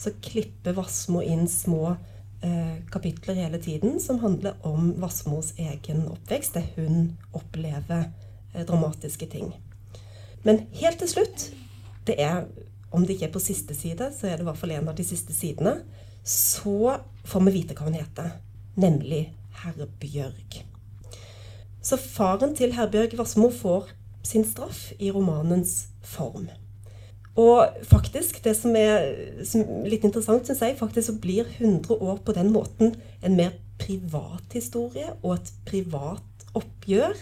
[0.00, 1.96] Så klipper Vassmo inn små
[2.40, 8.08] eh, kapitler hele tiden som handler om Vassmos egen oppvekst, det hun opplever
[8.54, 9.52] dramatiske ting.
[10.42, 11.50] Men helt til slutt,
[12.08, 12.46] det er,
[12.90, 14.96] om det ikke er på siste side, så er det i hvert fall en av
[14.96, 15.80] de siste sidene,
[16.24, 16.96] så
[17.28, 18.32] får vi vite hva hun heter.
[18.80, 19.26] Nemlig
[19.62, 20.62] Herbjørg.
[21.82, 23.92] Så faren til Herbjørg Wassmo får
[24.26, 26.48] sin straff i romanens form.
[27.40, 29.06] Og faktisk, det som er
[29.88, 34.56] litt interessant, syns jeg, faktisk så blir 100 år på den måten en mer privat
[34.56, 37.14] historie og et privat oppgjør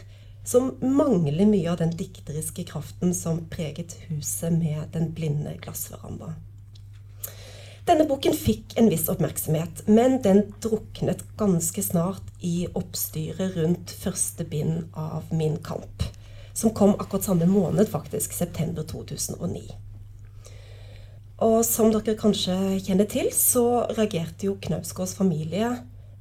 [0.49, 6.31] som mangler mye av den dikteriske kraften som preget huset med den blinde glassveranda.
[7.89, 14.45] Denne boken fikk en viss oppmerksomhet, men den druknet ganske snart i oppstyret rundt første
[14.49, 16.05] bind av Min kamp,
[16.53, 19.67] som kom akkurat samme måned, faktisk, september 2009.
[21.45, 22.57] Og som dere kanskje
[22.87, 25.75] kjenner til, så reagerte jo Knausgårds familie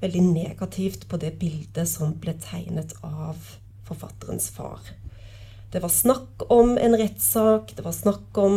[0.03, 3.39] veldig negativt på det bildet som ble tegnet av
[3.87, 4.93] forfatterens far.
[5.71, 7.73] Det var snakk om en rettssak.
[7.75, 8.53] Det var snakk om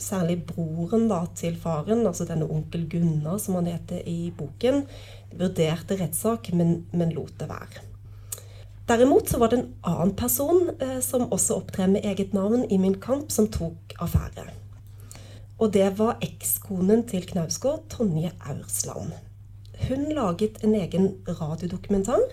[0.00, 4.86] særlig broren da, til faren, altså denne onkel Gunnar, som han heter i boken.
[5.30, 7.84] De vurderte rettssak, men, men, lot det være.
[8.88, 12.80] Derimot så var det en annen person eh, som også opptrer med eget navn i
[12.80, 14.48] Min kamp, som tok affære.
[15.60, 19.12] Og det var ekskonen til Knausgård, Tonje Aursland.
[19.88, 22.24] Hun laget en egen radiodokumentar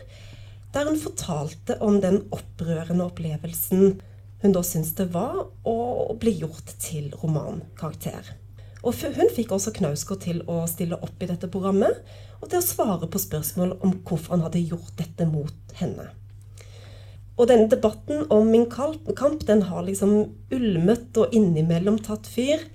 [0.71, 3.99] der hun fortalte om den opprørende opplevelsen
[4.41, 8.33] hun da syntes det var å bli gjort til romankarakter.
[8.81, 11.99] Og Hun fikk også Knausgård til å stille opp i dette programmet
[12.41, 16.07] og til å svare på spørsmål om hvorfor han hadde gjort dette mot henne.
[17.37, 22.65] Og denne debatten om min kamp den har liksom ulmet og innimellom tatt fyr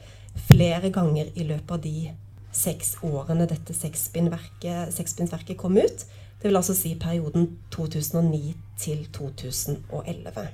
[0.49, 2.11] flere ganger i løpet av de
[2.57, 6.07] seks årene dette seksbindsverket kom ut.
[6.47, 10.45] Det vil altså si perioden 2009 til 2011.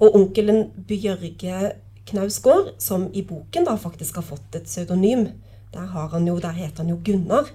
[0.00, 1.72] Og onkelen Bjørge
[2.06, 5.26] Knausgård, som i boken da faktisk har fått et pseudonym,
[5.74, 7.52] der, jo, der heter han jo Gunnar.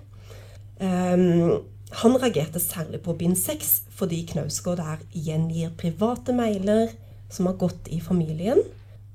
[0.77, 6.93] Um, han reagerte særlig på bind 6 fordi Knausgård der gjengir private mailer
[7.31, 8.61] som har gått i familien,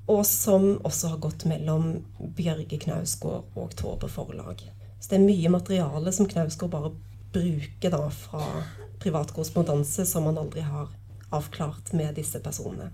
[0.07, 4.71] og som også har gått mellom Bjørge Knausgård og Tåbe Forlag.
[4.99, 6.97] Så det er mye materiale som Knausgård bare
[7.33, 8.45] bruke da fra
[8.99, 10.89] privat korrespondanse som man aldri har
[11.35, 12.89] avklart med disse personene.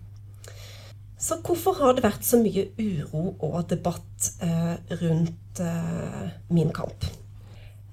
[1.17, 7.07] Så hvorfor har det vært så mye uro og debatt eh, rundt eh, min kamp?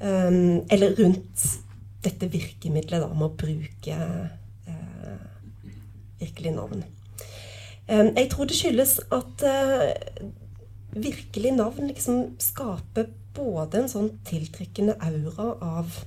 [0.02, 1.44] Um, eller rundt
[2.02, 3.98] dette virkemidlet da, med å bruke
[4.66, 5.20] eh,
[6.18, 6.82] virkelig navn.
[7.86, 10.24] Um, jeg tror det skyldes at eh,
[10.92, 16.02] virkelig navn liksom skaper både en sånn tiltrekkende aura av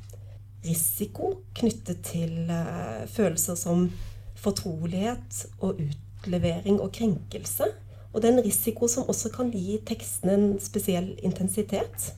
[0.65, 3.88] risiko knyttet til uh, følelser som
[4.36, 7.71] fortrolighet og utlevering og krenkelse.
[8.13, 12.13] Og det er en risiko som også kan gi tekstene en spesiell intensitet.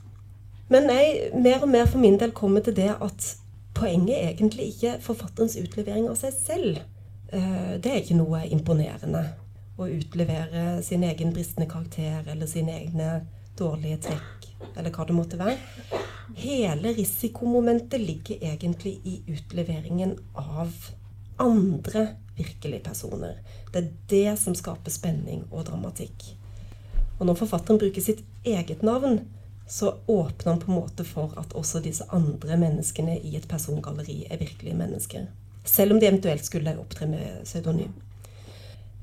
[0.68, 3.28] Men jeg mer og mer for min del kommer til det at
[3.74, 6.80] poenget er egentlig ikke forfatterens utlevering av seg selv.
[7.32, 9.24] Eh, det er ikke noe imponerende
[9.78, 13.10] å utlevere sin egen bristende karakter eller sine egne
[13.58, 16.07] dårlige trekk, eller hva det måtte være.
[16.36, 20.72] Hele risikomomentet ligger egentlig i utleveringen av
[21.36, 23.38] andre virkelige personer.
[23.72, 26.34] Det er det som skaper spenning og dramatikk.
[27.18, 29.20] Og når forfatteren bruker sitt eget navn,
[29.68, 34.22] så åpner han på en måte for at også disse andre menneskene i et persongalleri
[34.30, 35.26] er virkelige mennesker.
[35.64, 37.92] Selv om de eventuelt skulle opptre med pseudonym.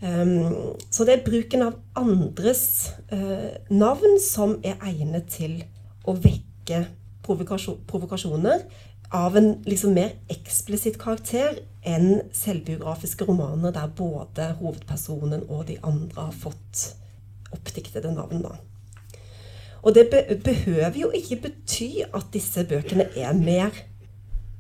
[0.02, 5.62] Um, så det er bruken av andres uh, navn som er egnet til
[6.06, 6.86] å vekke
[7.26, 8.66] provokasjoner
[9.16, 16.30] av en liksom mer eksplisitt karakter enn selvbiografiske romaner der både hovedpersonen og de andre
[16.30, 16.86] har fått
[17.56, 18.42] oppdiktede navn.
[18.46, 18.56] da.
[19.86, 20.10] Og det
[20.44, 23.76] behøver jo ikke bety at disse bøkene er mer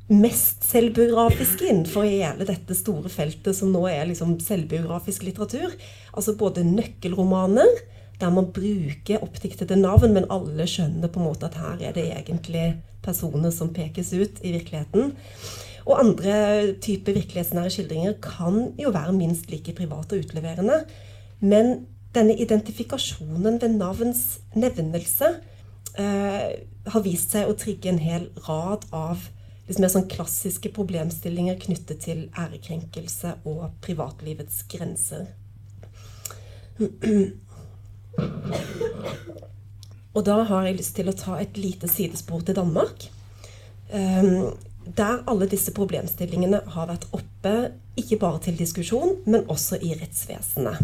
[0.05, 5.73] mest selvbiografiske innenfor hele dette store feltet som nå er liksom selvbiografisk litteratur.
[6.13, 7.71] Altså både nøkkelromaner,
[8.21, 12.05] der man bruker oppdiktede navn, men alle skjønner på en måte at her er det
[12.13, 12.67] egentlig
[13.05, 15.11] personer som pekes ut i virkeligheten.
[15.85, 16.35] Og andre
[16.81, 20.79] typer virkelighetsnære skildringer kan jo være minst like private og utleverende.
[21.39, 25.29] Men denne identifikasjonen ved navns nevnelse
[25.99, 26.49] eh,
[26.87, 29.27] har vist seg å trigge en hel rad av
[29.65, 35.27] mer sånn klassiske problemstillinger knyttet til ærekrenkelse og privatlivets grenser.
[40.15, 43.09] Og da har jeg lyst til å ta et lite sidespor til Danmark.
[43.91, 44.53] Um,
[44.85, 47.55] der alle disse problemstillingene har vært oppe,
[47.97, 50.83] ikke bare til diskusjon, men også i rettsvesenet.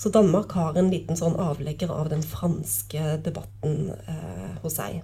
[0.00, 5.02] Så Danmark har en liten sånn avlegger av den franske debatten eh, hos seg.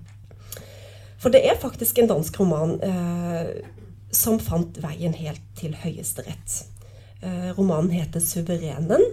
[1.21, 3.51] For det er faktisk en dansk roman eh,
[4.09, 6.62] som fant veien helt til Høyesterett.
[7.21, 9.05] Eh, romanen heter 'Suverenen'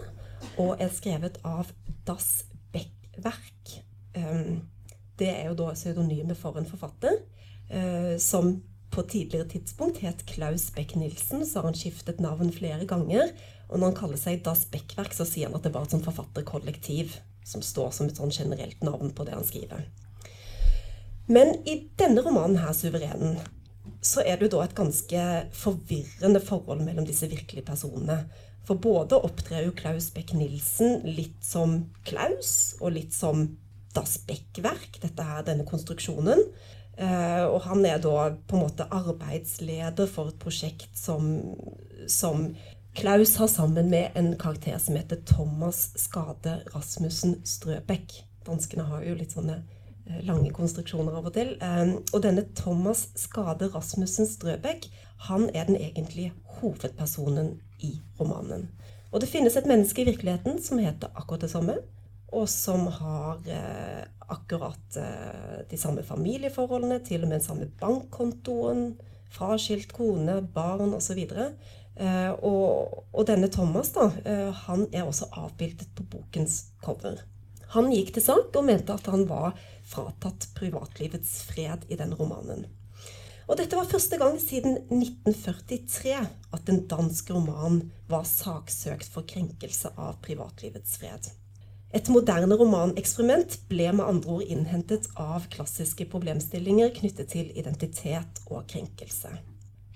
[0.58, 1.74] og er skrevet av
[2.08, 3.80] Das Beck-verk,
[5.20, 7.16] det er jo da pseudonymet for en forfatter
[7.70, 8.58] eh, som
[8.94, 11.46] på tidligere tidspunkt het Klaus Beck-Nilsen.
[11.46, 13.32] Så har han skiftet navn flere ganger.
[13.70, 16.06] Og når han kaller seg Das Beckverk, så sier han at det var et sånt
[16.06, 19.88] forfatterkollektiv som står som et sånn generelt navn på det han skriver.
[21.28, 23.40] Men i denne romanen her, 'Suverenen',
[24.02, 25.22] så er det jo da et ganske
[25.56, 28.30] forvirrende forhold mellom disse virkelige personene.
[28.68, 33.50] For både opptrer jo Klaus Beck-Nilsen litt som Klaus, og litt som
[33.94, 36.40] Das Beck-verk, denne konstruksjonen.
[36.94, 41.26] Uh, og han er da på en måte arbeidsleder for et prosjekt som,
[42.06, 42.52] som
[42.94, 48.20] Klaus har sammen med en karakter som heter Thomas Skade Rasmussen Strøbekk.
[48.46, 51.56] Danskene har jo litt sånne eh, lange konstruksjoner av og til.
[51.66, 54.86] Ehm, og denne Thomas Skade Rasmussen Strøbekk,
[55.30, 58.68] han er den egentlige hovedpersonen i romanen.
[59.14, 61.78] Og det finnes et menneske i virkeligheten som heter akkurat det samme,
[62.34, 68.88] og som har eh, akkurat eh, de samme familieforholdene, til og med den samme bankkontoen,
[69.34, 71.22] fraskilt kone, barn osv.
[71.22, 77.22] Eh, og, og, denne Thomas da, eh, han er også avbildet på bokens cover.
[77.78, 79.54] Han gikk til sak og mente at han var
[79.90, 82.66] fratatt privatlivets fred i den romanen.
[83.48, 86.16] Og dette var første gang siden 1943
[86.56, 91.28] at en dansk roman var saksøkt for krenkelse av privatlivets fred.
[91.94, 98.64] Et moderne romaneksperiment ble med andre ord innhentet av klassiske problemstillinger knyttet til identitet og
[98.72, 99.34] krenkelse.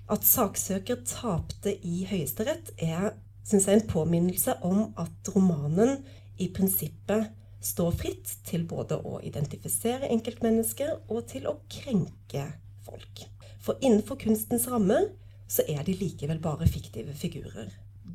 [0.08, 3.16] At saksøker tapte i Høyesterett, er
[3.48, 6.04] synes jeg, en påminnelse om at romanen
[6.38, 7.32] i prinsippet
[7.64, 12.46] står fritt til både å identifisere enkeltmennesker og til å krenke
[12.86, 13.26] folk.
[13.62, 15.10] For innenfor kunstens rammer
[15.48, 17.72] så er de likevel bare fiktive figurer.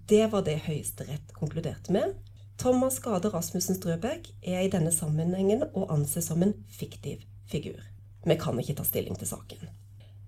[0.10, 2.16] Det var det Høyesterett konkluderte med.
[2.58, 7.80] Thomas Gade Rasmussen Strøbæk er i denne sammenhengen å anse som en fiktiv figur.
[8.24, 9.72] Vi kan ikke ta stilling til saken.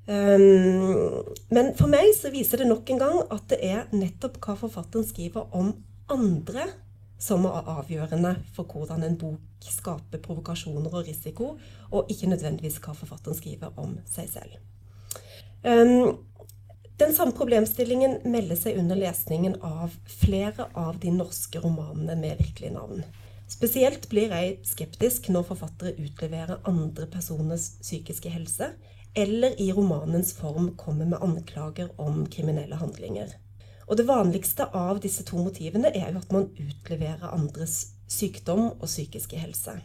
[0.05, 4.57] Um, men for meg så viser det nok en gang at det er nettopp hva
[4.59, 5.71] forfatteren skriver om
[6.13, 6.67] andre,
[7.17, 11.55] som er avgjørende for hvordan en bok skaper provokasjoner og risiko,
[11.89, 14.59] og ikke nødvendigvis hva forfatteren skriver om seg selv.
[15.65, 16.17] Um,
[16.99, 22.75] den samme problemstillingen melder seg under lesningen av flere av de norske romanene med virkelige
[22.75, 23.01] navn.
[23.49, 28.71] Spesielt blir jeg skeptisk når forfattere utleverer andre personers psykiske helse
[29.17, 33.33] eller i romanens form kommer med anklager om kriminelle handlinger.
[33.89, 38.87] Og det vanligste av disse to motivene er jo at man utleverer andres sykdom og
[38.89, 39.79] psykiske helse.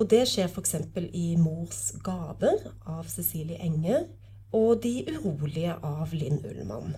[0.00, 0.76] Og det skjer f.eks.
[1.12, 4.08] i Mors gaver av Cecilie Enger
[4.52, 6.94] og De urolige av Linn Ullmann.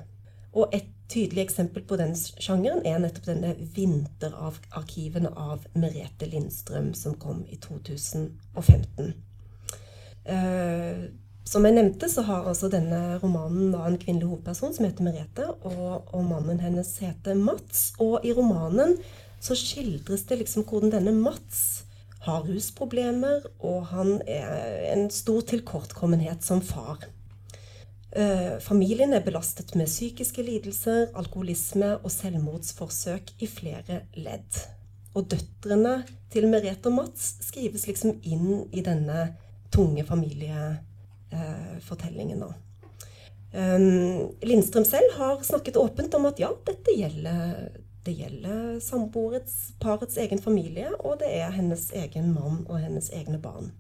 [0.55, 7.19] Og et tydelig eksempel på den sjangeren er nettopp denne vinterarkivene av Merete Lindstrøm, som
[7.21, 9.13] kom i 2015.
[10.25, 11.05] Eh,
[11.45, 16.07] som jeg nevnte, så har altså denne romanen en kvinnelig hovedperson som heter Merete, og,
[16.15, 17.91] og, mannen hennes heter Mats.
[18.01, 18.97] Og i romanen
[19.45, 21.85] så skildres det liksom hvordan denne Mats
[22.25, 27.05] har rusproblemer, og han er en stor tilkortkommenhet som far.
[28.15, 34.47] Eh, familien er belastet med psykiske lidelser, alkoholisme og selvmordsforsøk i flere ledd.
[35.19, 39.35] Og døtrene til Merete og Mats skrives liksom inn i denne
[39.75, 42.45] tunge familiefortellingen.
[42.45, 42.55] eh.
[44.47, 47.71] Lindstrøm selv har snakket åpent om at ja, dette gjelder,
[48.07, 53.39] det gjelder samboerets, parets egen familie, og det er hennes egen mann og hennes egne
[53.43, 53.73] barn.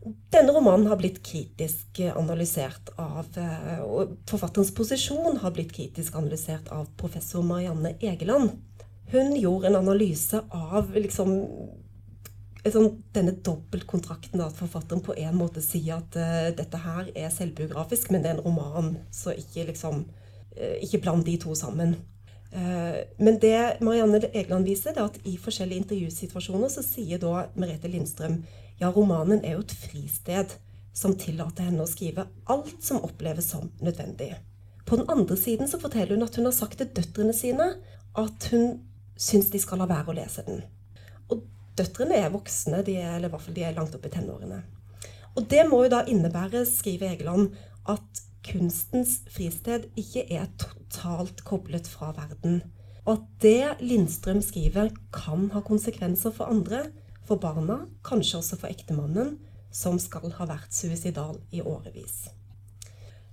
[0.00, 6.70] Denne romanen har blitt kritisk analysert av eh, og Forfatterens posisjon har blitt kritisk analysert
[6.72, 8.54] av professor Marianne Egeland.
[9.12, 11.34] Hun gjorde en analyse av liksom
[12.68, 18.10] sånn, denne dobbeltkontrakten at forfatteren på en måte sier at uh, dette her er selvbiografisk,
[18.12, 21.96] men det er en roman, så ikke liksom uh, Ikke bland de to sammen.
[22.52, 27.88] Uh, men det Marianne Egeland viser, er at i forskjellige intervjusituasjoner så sier da Merete
[27.88, 28.42] Lindstrøm
[28.80, 30.56] ja, romanen er jo et fristed
[30.96, 34.32] som tillater henne å skrive alt som oppleves som nødvendig.
[34.88, 37.74] På den andre siden så forteller hun at hun har sagt til døtrene sine
[38.18, 38.80] at hun
[39.20, 40.64] syns de skal la være å lese den.
[41.30, 41.44] Og
[41.78, 44.58] Døtrene er voksne, er, eller i hvert fall de er langt opp i tenårene.
[45.38, 47.54] Og det må jo da innebære, skriver Egeland,
[47.88, 52.60] at kunstens fristed ikke er totalt koblet fra verden.
[53.06, 56.88] Og at det Lindstrøm skriver, kan ha konsekvenser for andre,
[57.30, 59.36] for barna, kanskje også for ektemannen,
[59.70, 62.26] som skal ha vært suicidal i årevis.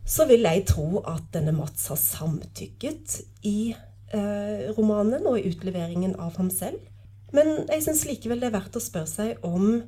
[0.08, 3.18] Så vil jeg tro at denne Mats har samtykket
[3.50, 6.80] i eh, romanen og i utleveringen av ham selv.
[7.36, 9.82] Men jeg syns likevel det er verdt å spørre seg om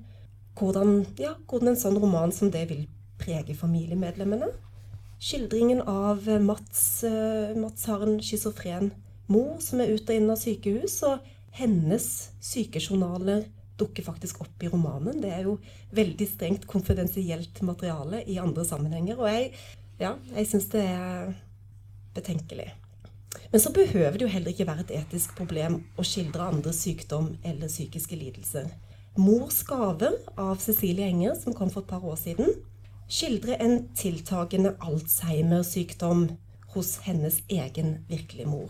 [0.60, 2.88] hvordan, ja, hvordan en sånn roman som det vil
[3.22, 4.50] prege familiemedlemmene.
[5.24, 8.90] Skildringen av Mats, eh, Mats har en schizofren
[9.30, 11.24] mor som er ut og inn av sykehus, og
[11.56, 12.10] hennes
[12.44, 13.46] sykejournaler
[13.80, 15.22] dukker faktisk opp i romanen.
[15.24, 15.58] Det er jo
[15.96, 19.20] veldig strengt konfidensielt materiale i andre sammenhenger.
[19.20, 19.54] Og jeg,
[20.02, 21.34] ja, jeg syns det er
[22.18, 22.70] betenkelig.
[23.52, 27.32] Men så behøver det jo heller ikke være et etisk problem å skildre andres sykdom
[27.44, 28.70] eller psykiske lidelser.
[29.18, 32.54] 'Mors gave' av Cecilie Enger, som kom for et par år siden,
[33.10, 36.30] skildrer en tiltagende Alzheimer-sykdom
[36.76, 38.70] hos hennes egen virkelige mor.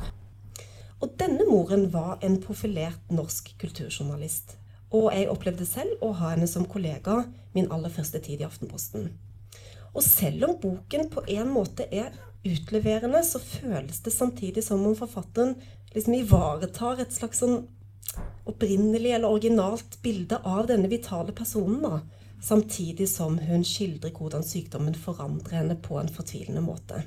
[1.03, 4.55] Og denne moren var en profilert norsk kulturjournalist.
[4.95, 7.23] Og jeg opplevde selv å ha henne som kollega
[7.53, 9.09] min aller første tid i Aftenposten.
[9.93, 12.13] Og selv om boken på en måte er
[12.45, 15.55] utleverende, så føles det samtidig som om forfatteren
[15.93, 17.63] liksom ivaretar et slags sånn
[18.49, 21.81] opprinnelig eller originalt bilde av denne vitale personen.
[21.83, 22.01] da,
[22.41, 27.03] Samtidig som hun skildrer hvordan sykdommen forandrer henne på en fortvilende måte.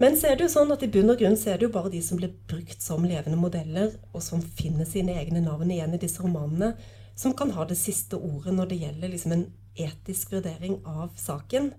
[0.00, 1.74] Men så er det jo sånn at i bunn og grunn så er det jo
[1.74, 5.94] bare de som blir brukt som levende modeller, og som finner sine egne navn igjen
[5.94, 6.72] i disse romanene,
[7.14, 9.46] som kan ha det siste ordet når det gjelder liksom en
[9.78, 11.72] etisk vurdering av saken.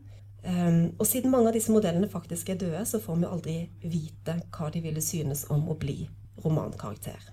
[0.44, 4.38] Um, og siden mange av disse modellene faktisk er døde, så får vi aldri vite
[4.54, 6.04] hva de ville synes om å bli
[6.44, 7.32] romankarakter.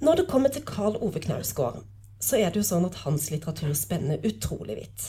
[0.00, 1.82] Når det kommer til Karl Ove Knausgård,
[2.20, 5.08] så er det jo sånn at hans litteratur spenner utrolig vidt.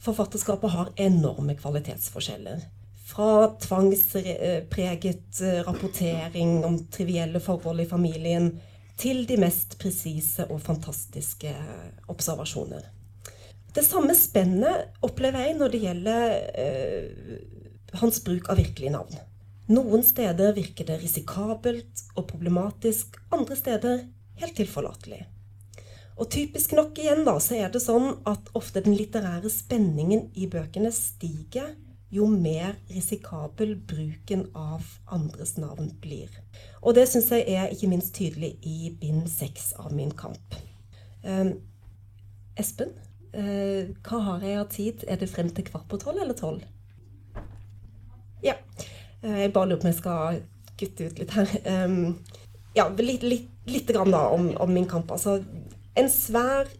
[0.00, 2.62] Forfatterskapet har enorme kvalitetsforskjeller.
[3.10, 8.52] Fra tvangspreget eh, rapportering om trivielle forhold i familien
[9.00, 11.54] til de mest presise og fantastiske
[12.12, 12.84] observasjoner.
[13.74, 16.24] Det samme spennet opplever jeg når det gjelder
[16.58, 19.18] eh, hans bruk av virkelige navn.
[19.70, 24.00] Noen steder virker det risikabelt og problematisk, andre steder
[24.40, 25.20] helt tilforlatelig.
[26.20, 30.50] Og typisk nok igjen da, så er det sånn at ofte den litterære spenningen i
[30.50, 31.70] bøkene stiger
[32.10, 36.30] jo mer risikabel bruken av andres navn blir.
[36.82, 40.56] Og det syns jeg er ikke minst tydelig i bind seks av Min kamp.
[41.22, 41.54] Eh,
[42.58, 42.92] Espen?
[43.32, 45.04] Eh, hva har jeg av tid?
[45.06, 46.64] Er det frem til kvart på tolv eller tolv?
[48.42, 48.56] Ja.
[49.22, 50.42] Eh, jeg bare lurer på om jeg skal
[50.80, 51.56] kutte ut litt her.
[51.64, 51.88] Eh,
[52.74, 55.10] ja, litt, litt, litt grann da om, om, min kamp.
[55.14, 55.40] Altså,
[55.98, 56.70] en svær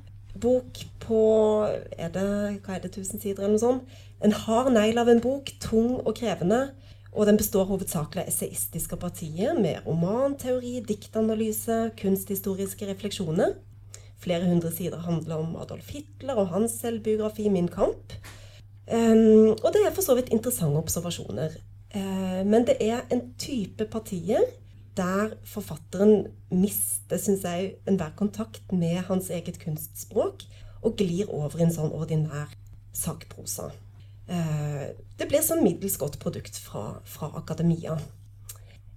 [0.41, 1.23] bok på
[1.67, 2.29] er det,
[2.65, 3.99] hva er det, 1000 sider eller noe sånt.
[4.25, 6.71] En hard negl av en bok, tung og krevende.
[7.11, 13.57] Og den består hovedsakelig av esaistiske partier med romanteori, diktanalyse, kunsthistoriske refleksjoner.
[14.21, 18.15] Flere hundre sider handler om Adolf Hitler og hans selvbiografi 'Min kamp'.
[18.93, 21.51] Um, og det er for så vidt interessante observasjoner.
[21.95, 24.41] Uh, men det er en type partier
[24.97, 30.43] der forfatteren mister, syns jeg, enhver kontakt med hans eget kunstspråk,
[30.83, 32.51] og glir over i en sånn ordinær
[32.93, 33.71] sakprosa.
[34.31, 37.99] Uh, det blir sånn middels godt produkt fra, fra akademia.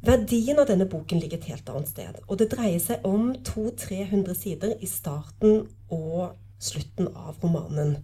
[0.04, 2.18] Verdien av denne boken ligger et helt annet sted.
[2.28, 5.64] Og det dreier seg om 200-300 sider i starten
[5.96, 7.98] og slutten av romanen.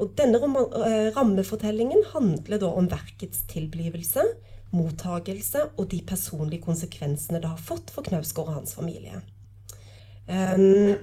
[0.00, 4.24] Og denne eh, rammefortellingen handler da om verkets tilblivelse,
[4.76, 9.22] mottagelse og de personlige konsekvensene det har fått for Knausgård og hans familie.
[10.26, 10.96] Um,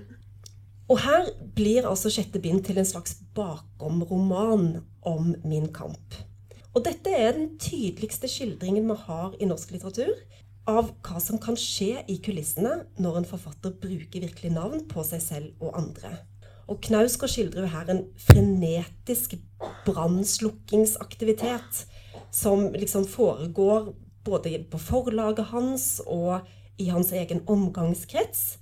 [0.92, 6.16] og her blir altså sjette bind til en slags bakomroman om min kamp.
[6.74, 10.14] Og dette er den tydeligste skildringen vi har i norsk litteratur
[10.70, 15.22] av hva som kan skje i kulissene når en forfatter bruker virkelig navn på seg
[15.22, 16.12] selv og andre.
[16.72, 19.36] Og Knausgård skildrer jo her en frenetisk
[19.86, 21.84] brannslukkingsaktivitet
[22.34, 23.92] som liksom foregår
[24.24, 26.40] både på forlaget hans og
[26.80, 28.58] i hans egen omgangskrets.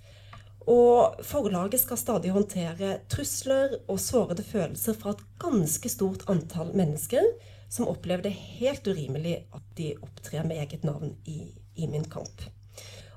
[0.70, 7.26] Og forlaget skal stadig håndtere trusler og sårede følelser fra et ganske stort antall mennesker
[7.72, 12.44] som opplever det helt urimelig at de opptrer med eget navn i, i Min kamp.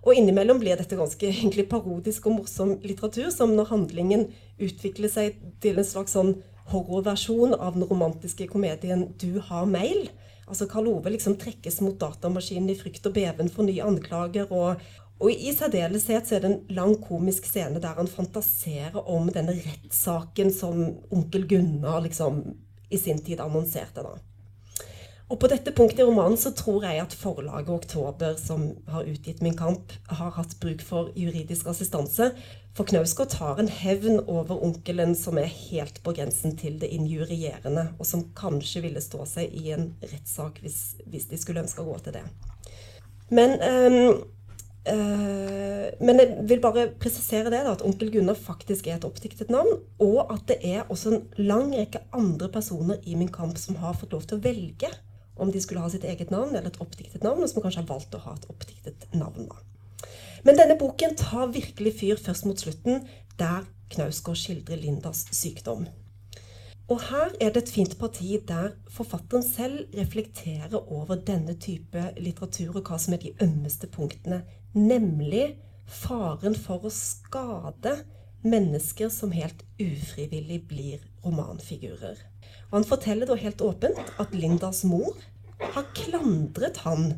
[0.04, 4.28] Og innimellom blir dette ganske egentlig parodisk og morsom litteratur, som når handlingen
[4.62, 6.36] utvikler seg til en slags sånn
[6.72, 10.08] horrorversjon av den romantiske komedien 'Du har mail'.
[10.48, 14.50] Altså Karl Ove liksom trekkes mot datamaskinen i frykt og beven for nye anklager.
[14.52, 14.80] Og,
[15.22, 20.50] og i særdeleshet er det en lang komisk scene der han fantaserer om denne rettssaken
[20.52, 20.84] som
[21.14, 22.42] onkel Gunnar liksom
[22.90, 24.02] i sin tid annonserte.
[24.02, 24.18] da.
[25.32, 29.40] Og på dette punktet i romanen så tror jeg at forlaget Oktober, som har utgitt
[29.42, 32.28] Min kamp, har hatt bruk for juridisk assistanse.
[32.76, 37.88] For Knausgård tar en hevn over onkelen som er helt på grensen til det injurierende,
[37.98, 41.88] og som kanskje ville stå seg i en rettssak hvis, hvis, de skulle ønske å
[41.88, 42.24] gå til det.
[43.30, 44.24] Men, øh,
[44.84, 49.78] men jeg vil bare presisere det, da, at onkel Gunnar faktisk er et oppdiktet navn,
[50.02, 53.96] og at det er også en lang rekke andre personer i Min kamp som har
[53.96, 54.90] fått lov til å velge
[55.40, 57.90] om de skulle ha sitt eget navn eller et oppdiktet navn, og som kanskje har
[57.90, 59.48] valgt å ha et oppdiktet navn.
[59.48, 60.08] da.
[60.44, 63.06] Men denne boken tar virkelig fyr først mot slutten,
[63.40, 63.64] der
[63.94, 65.88] Knausgård skildrer Lindas sykdom.
[66.92, 72.76] Og her er det et fint parti der forfatteren selv reflekterer over denne type litteratur
[72.76, 74.42] og hva som er de ømmeste punktene,
[74.76, 75.54] nemlig
[75.88, 77.96] faren for å skade
[78.44, 82.20] mennesker som helt ufrivillig blir romanfigurer.
[82.68, 85.16] Og han forteller da helt åpent at Lindas mor
[85.62, 87.14] har klandret han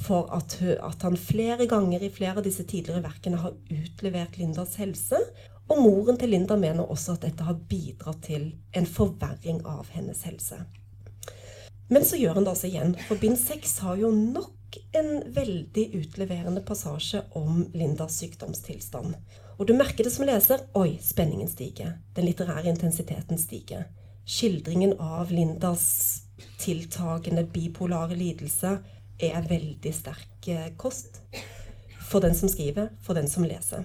[0.00, 4.78] for at, at, han flere ganger i flere av disse tidligere verkene har utlevert Lindas
[4.80, 5.18] helse.
[5.70, 10.24] Og moren til Linda mener også at dette har bidratt til en forverring av hennes
[10.26, 10.58] helse.
[11.90, 15.86] Men så gjør han det altså igjen, for bind seks har jo nok en veldig
[15.98, 19.16] utleverende passasje om Lindas sykdomstilstand.
[19.58, 20.62] Og du merker det som leser.
[20.78, 21.96] Oi, spenningen stiger.
[22.14, 23.88] Den litterære intensiteten stiger
[24.30, 26.22] skildringen av Lindas
[26.58, 28.76] tiltagende bipolare lidelse
[29.18, 31.20] er veldig sterk eh, kost.
[32.10, 33.84] For den som skriver, for den som leser.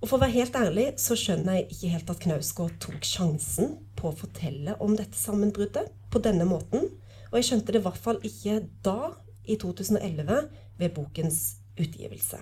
[0.00, 3.74] Og for å være helt ærlig så skjønner jeg ikke helt at Knausgård tok sjansen
[4.00, 6.88] på å fortelle om dette sammenbruddet på denne måten.
[7.28, 9.12] Og jeg skjønte det i hvert fall ikke da,
[9.44, 10.48] i 2011,
[10.80, 11.40] ved bokens
[11.80, 12.40] utgivelse.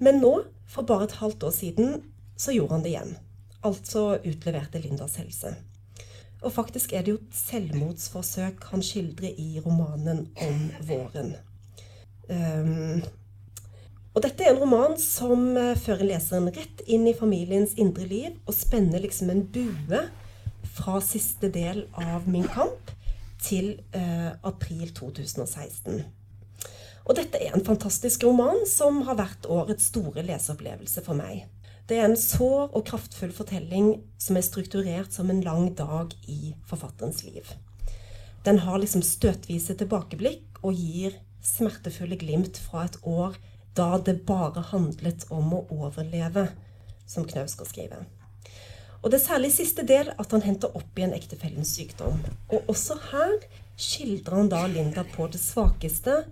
[0.00, 0.32] Men nå,
[0.70, 1.94] for bare et halvt år siden,
[2.36, 3.14] så gjorde han det igjen.
[3.64, 5.52] Altså utleverte Lindas helse.
[6.44, 11.34] Og faktisk er det jo et selvmordsforsøk han skildrer i romanen om våren.
[12.28, 13.04] Um,
[14.14, 18.36] og dette er en roman som uh, fører leseren rett inn i familiens indre liv
[18.46, 20.04] og spenner liksom en bue
[20.74, 22.94] fra siste del av Min kamp
[23.44, 26.04] til eh, april 2016.
[27.04, 31.44] Og dette er en fantastisk roman som har vært årets store leseopplevelse for meg.
[31.84, 36.54] Det er en sår og kraftfull fortelling som er strukturert som en lang dag i
[36.64, 37.44] forfatterens liv.
[38.44, 43.36] Den har liksom støtvise tilbakeblikk og gir smertefulle glimt fra et år
[43.74, 46.48] da det bare handlet om å overleve,
[47.06, 48.04] som Knausgård skriver.
[49.02, 52.22] Og Det er særlig siste del at han henter opp igjen ektefellens sykdom.
[52.48, 53.34] Og også her
[53.76, 56.22] skildrer han da Linda på det svakeste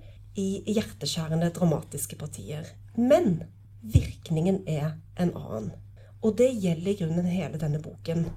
[0.40, 2.70] i hjerteskjærende dramatiske partier.
[2.96, 3.42] Men
[3.82, 5.72] Virkningen er en annen.
[6.22, 8.28] Og det gjelder i grunnen hele denne boken.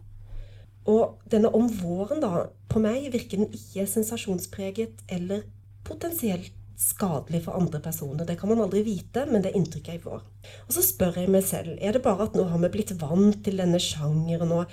[0.89, 5.45] Og denne om våren, da På meg virker den ikke sensasjonspreget eller
[5.85, 8.25] potensielt skadelig for andre personer.
[8.27, 10.23] Det kan man aldri vite, men det er inntrykket jeg får.
[10.67, 13.37] Og så spør jeg meg selv er det bare at nå har vi blitt vant
[13.45, 14.71] til denne sjangeren, og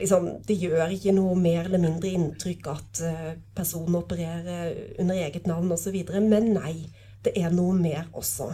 [0.00, 5.46] liksom, det gjør ikke noe mer eller mindre inntrykk at uh, personen opererer under eget
[5.50, 6.00] navn osv.
[6.18, 6.74] Men nei,
[7.26, 8.50] det er noe mer også.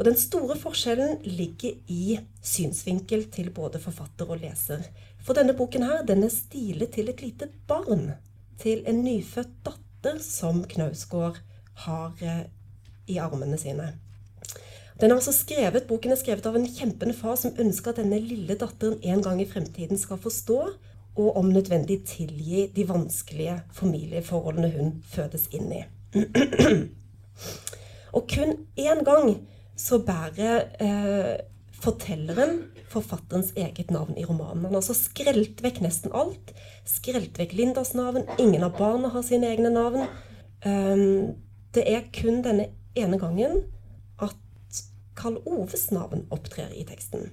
[0.00, 4.86] Og den store forskjellen ligger i synsvinkel til både forfatter og leser.
[5.20, 8.14] For denne boken her, den er stilet til et lite barn.
[8.60, 11.42] Til en nyfødt datter som Knausgård
[11.86, 12.46] har eh,
[13.10, 13.92] i armene sine.
[15.00, 18.18] Den er altså skrevet, Boken er skrevet av en kjempende far som ønsker at denne
[18.20, 20.58] lille datteren en gang i fremtiden skal forstå
[21.20, 25.80] og om nødvendig tilgi de vanskelige familieforholdene hun fødes inn i.
[28.16, 29.32] og kun én gang
[29.76, 31.34] så bærer eh,
[31.80, 32.60] fortelleren
[32.90, 34.64] forfatterens eget navn i romanen.
[34.64, 36.52] Han har altså skrelt vekk nesten alt.
[36.88, 38.26] Skrelt vekk Lindas navn.
[38.38, 40.08] Ingen av barna har sine egne navn.
[40.66, 41.38] Um,
[41.74, 43.62] det er kun denne ene gangen
[44.22, 44.36] at
[45.18, 47.30] Karl Oves navn opptrer i teksten.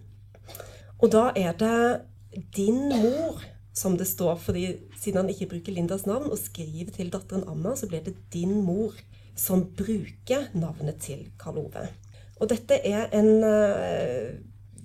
[0.97, 2.01] Og da er det
[2.55, 7.11] 'din mor' som det står, fordi siden han ikke bruker Lindas navn og skriver til
[7.13, 9.01] datteren Anna, så blir det 'din mor'
[9.35, 11.87] som bruker navnet til Karl Ove.
[12.39, 14.33] Og dette er en uh,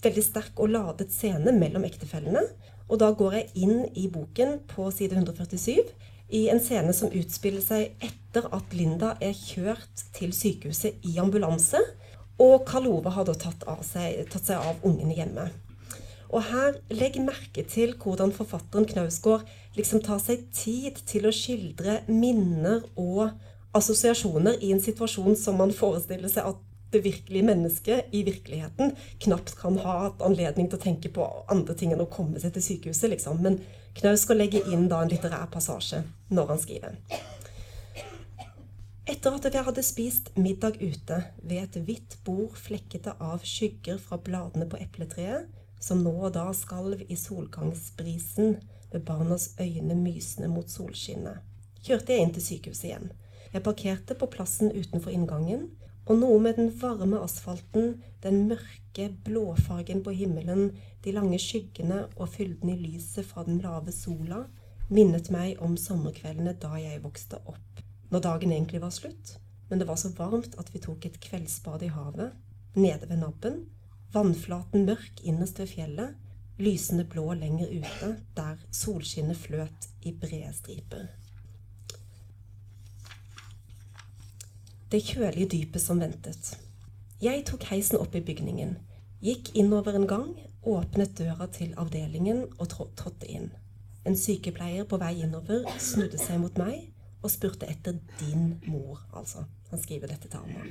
[0.05, 2.43] veldig sterk og ladet scene mellom ektefellene.
[2.89, 5.81] Og da går jeg inn i boken på side 147
[6.33, 11.81] i en scene som utspiller seg etter at Linda er kjørt til sykehuset i ambulanse.
[12.41, 15.51] Og Karl Ove har da tatt, seg, tatt seg av ungene hjemme.
[16.33, 19.45] Og her legg merke til hvordan forfatteren Knausgård
[19.77, 23.29] liksom tar seg tid til å skildre minner og
[23.77, 29.55] assosiasjoner i en situasjon som man forestiller seg at det virkelige mennesket i virkeligheten knapt
[29.59, 32.67] kan ha hatt anledning til å tenke på andre ting enn å komme seg til
[32.67, 33.41] sykehuset, liksom.
[33.45, 33.61] Men
[33.93, 36.01] Knaus skal legge inn da en litterær passasje
[36.33, 36.95] når han skriver.
[39.13, 44.17] Etter at jeg hadde spist middag ute ved et hvitt bord flekkete av skygger fra
[44.17, 45.51] bladene på epletreet,
[45.83, 48.57] som nå og da skalv i solgangsbrisen
[48.93, 51.43] med barnas øyne mysende mot solskinnet,
[51.83, 53.11] kjørte jeg inn til sykehuset igjen.
[53.53, 55.67] Jeg parkerte på plassen utenfor inngangen,
[56.07, 60.73] og noe med den varme asfalten, den mørke blåfargen på himmelen,
[61.05, 64.45] de lange skyggene og fylden i lyset fra den lave sola
[64.93, 67.83] minnet meg om sommerkveldene da jeg vokste opp.
[68.13, 69.37] Når dagen egentlig var slutt,
[69.71, 72.35] men det var så varmt at vi tok et kveldsbad i havet,
[72.77, 73.63] nede ved nabben,
[74.13, 76.19] vannflaten mørk innerst ved fjellet,
[76.61, 81.09] lysende blå lenger ute, der solskinnet fløt i brede striper.
[84.93, 86.53] Det kjølige dypet som ventet.
[87.23, 88.75] Jeg tok heisen opp i bygningen,
[89.25, 90.33] gikk innover en gang,
[90.69, 93.49] åpnet døra til avdelingen og trådte inn.
[94.05, 96.91] En sykepleier på vei innover snudde seg mot meg
[97.23, 99.47] og spurte etter din mor, altså.
[99.71, 100.67] Han skriver dette til Anna.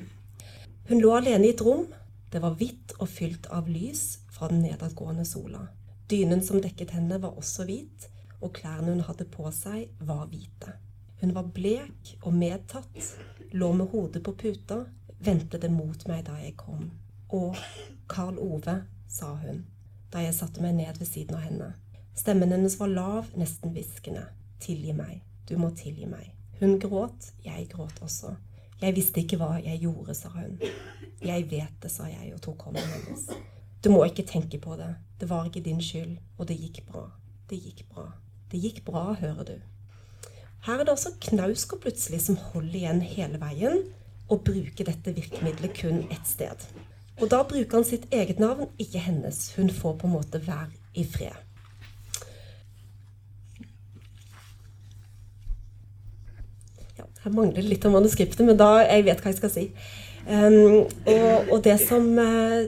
[0.89, 1.87] Hun lå alene i et rom.
[2.31, 5.63] Det var hvitt og fylt av lys fra den nedadgående sola.
[6.11, 8.05] Dynen som dekket henne, var også hvit,
[8.41, 10.75] og klærne hun hadde på seg, var hvite.
[11.23, 13.15] Hun var blek og medtatt,
[13.51, 14.85] lå med hodet på puta,
[15.19, 16.89] vendte det mot meg da jeg kom.
[17.31, 17.53] Å,
[18.11, 19.65] Karl Ove, sa hun
[20.11, 21.69] da jeg satte meg ned ved siden av henne.
[22.17, 24.25] Stemmen hennes var lav, nesten hviskende.
[24.59, 26.33] Tilgi meg, du må tilgi meg.
[26.59, 28.33] Hun gråt, jeg gråt også.
[28.81, 30.59] Jeg visste ikke hva jeg gjorde, sa hun.
[31.21, 33.29] Jeg vet det, sa jeg og tok hånden hennes.
[33.81, 34.91] Du må ikke tenke på det.
[35.21, 37.07] Det var ikke din skyld, og det gikk bra.
[37.49, 38.09] Det gikk bra.
[38.51, 39.55] Det gikk bra, hører du.
[40.61, 43.79] Her er det også Knausgård plutselig som holder igjen hele veien
[44.31, 46.67] og bruker dette virkemidlet kun ett sted.
[47.21, 49.39] Og da bruker han sitt eget navn, ikke hennes.
[49.57, 51.33] Hun får på en måte være i fred.
[56.97, 59.67] Ja, her mangler det litt av manuskriptet, men da jeg vet hva jeg skal si.
[60.29, 62.67] Um, og, og, det som uh,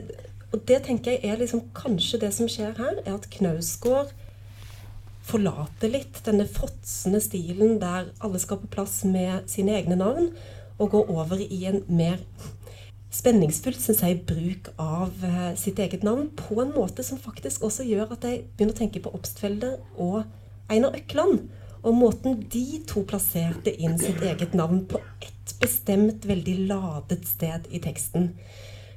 [0.50, 4.10] Og det tenker jeg er liksom kanskje det som skjer her, er at Knausgård
[5.24, 10.30] forlate litt denne fråtsende stilen der alle skal på plass med sine egne navn,
[10.78, 12.18] og gå over i en mer
[13.14, 17.86] spenningsfullt synes jeg, bruk av uh, sitt eget navn på en måte som faktisk også
[17.86, 20.24] gjør at jeg begynner å tenke på Obstfelder og
[20.72, 21.44] Einar Økland.
[21.84, 27.68] Og måten de to plasserte inn sitt eget navn på ett bestemt, veldig ladet sted
[27.70, 28.32] i teksten.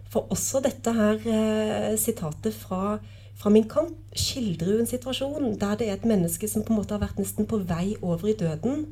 [0.09, 2.97] For også dette her uh, sitatet fra
[3.37, 6.95] fra min kant skildrer hun situasjon der det er et menneske som på en måte
[6.95, 8.87] har vært nesten på vei over i døden,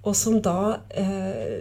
[0.00, 1.60] og som da eh,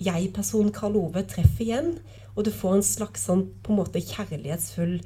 [0.00, 1.90] jeg-personen Karl Ove treffer igjen.
[2.34, 4.96] Og du får en slags sånn på en måte kjærlighetsfull,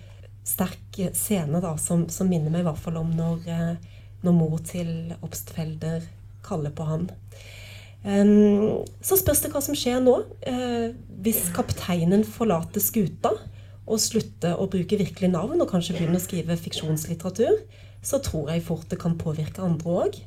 [0.49, 4.63] sterk scene da, som, som minner meg i hvert fall om når, eh, når mor
[4.65, 6.07] til Obstfelder
[6.47, 7.09] kaller på han.
[8.07, 10.15] Um, så spørs det hva som skjer nå.
[10.47, 13.35] Uh, hvis kapteinen forlater skuta
[13.89, 17.61] og slutte å bruke virkelig navn og kanskje begynne å skrive fiksjonslitteratur,
[18.05, 20.19] så tror jeg fort det kan påvirke andre òg.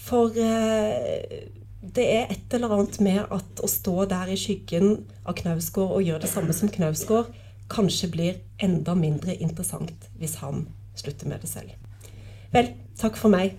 [0.00, 1.46] For eh,
[1.80, 6.04] det er et eller annet med at å stå der i skyggen av Knausgård og
[6.04, 7.30] gjøre det samme som Knausgård,
[7.70, 10.66] kanskje blir enda mindre interessant hvis han
[10.98, 11.76] slutter med det selv.
[12.50, 13.54] Vel, takk for meg.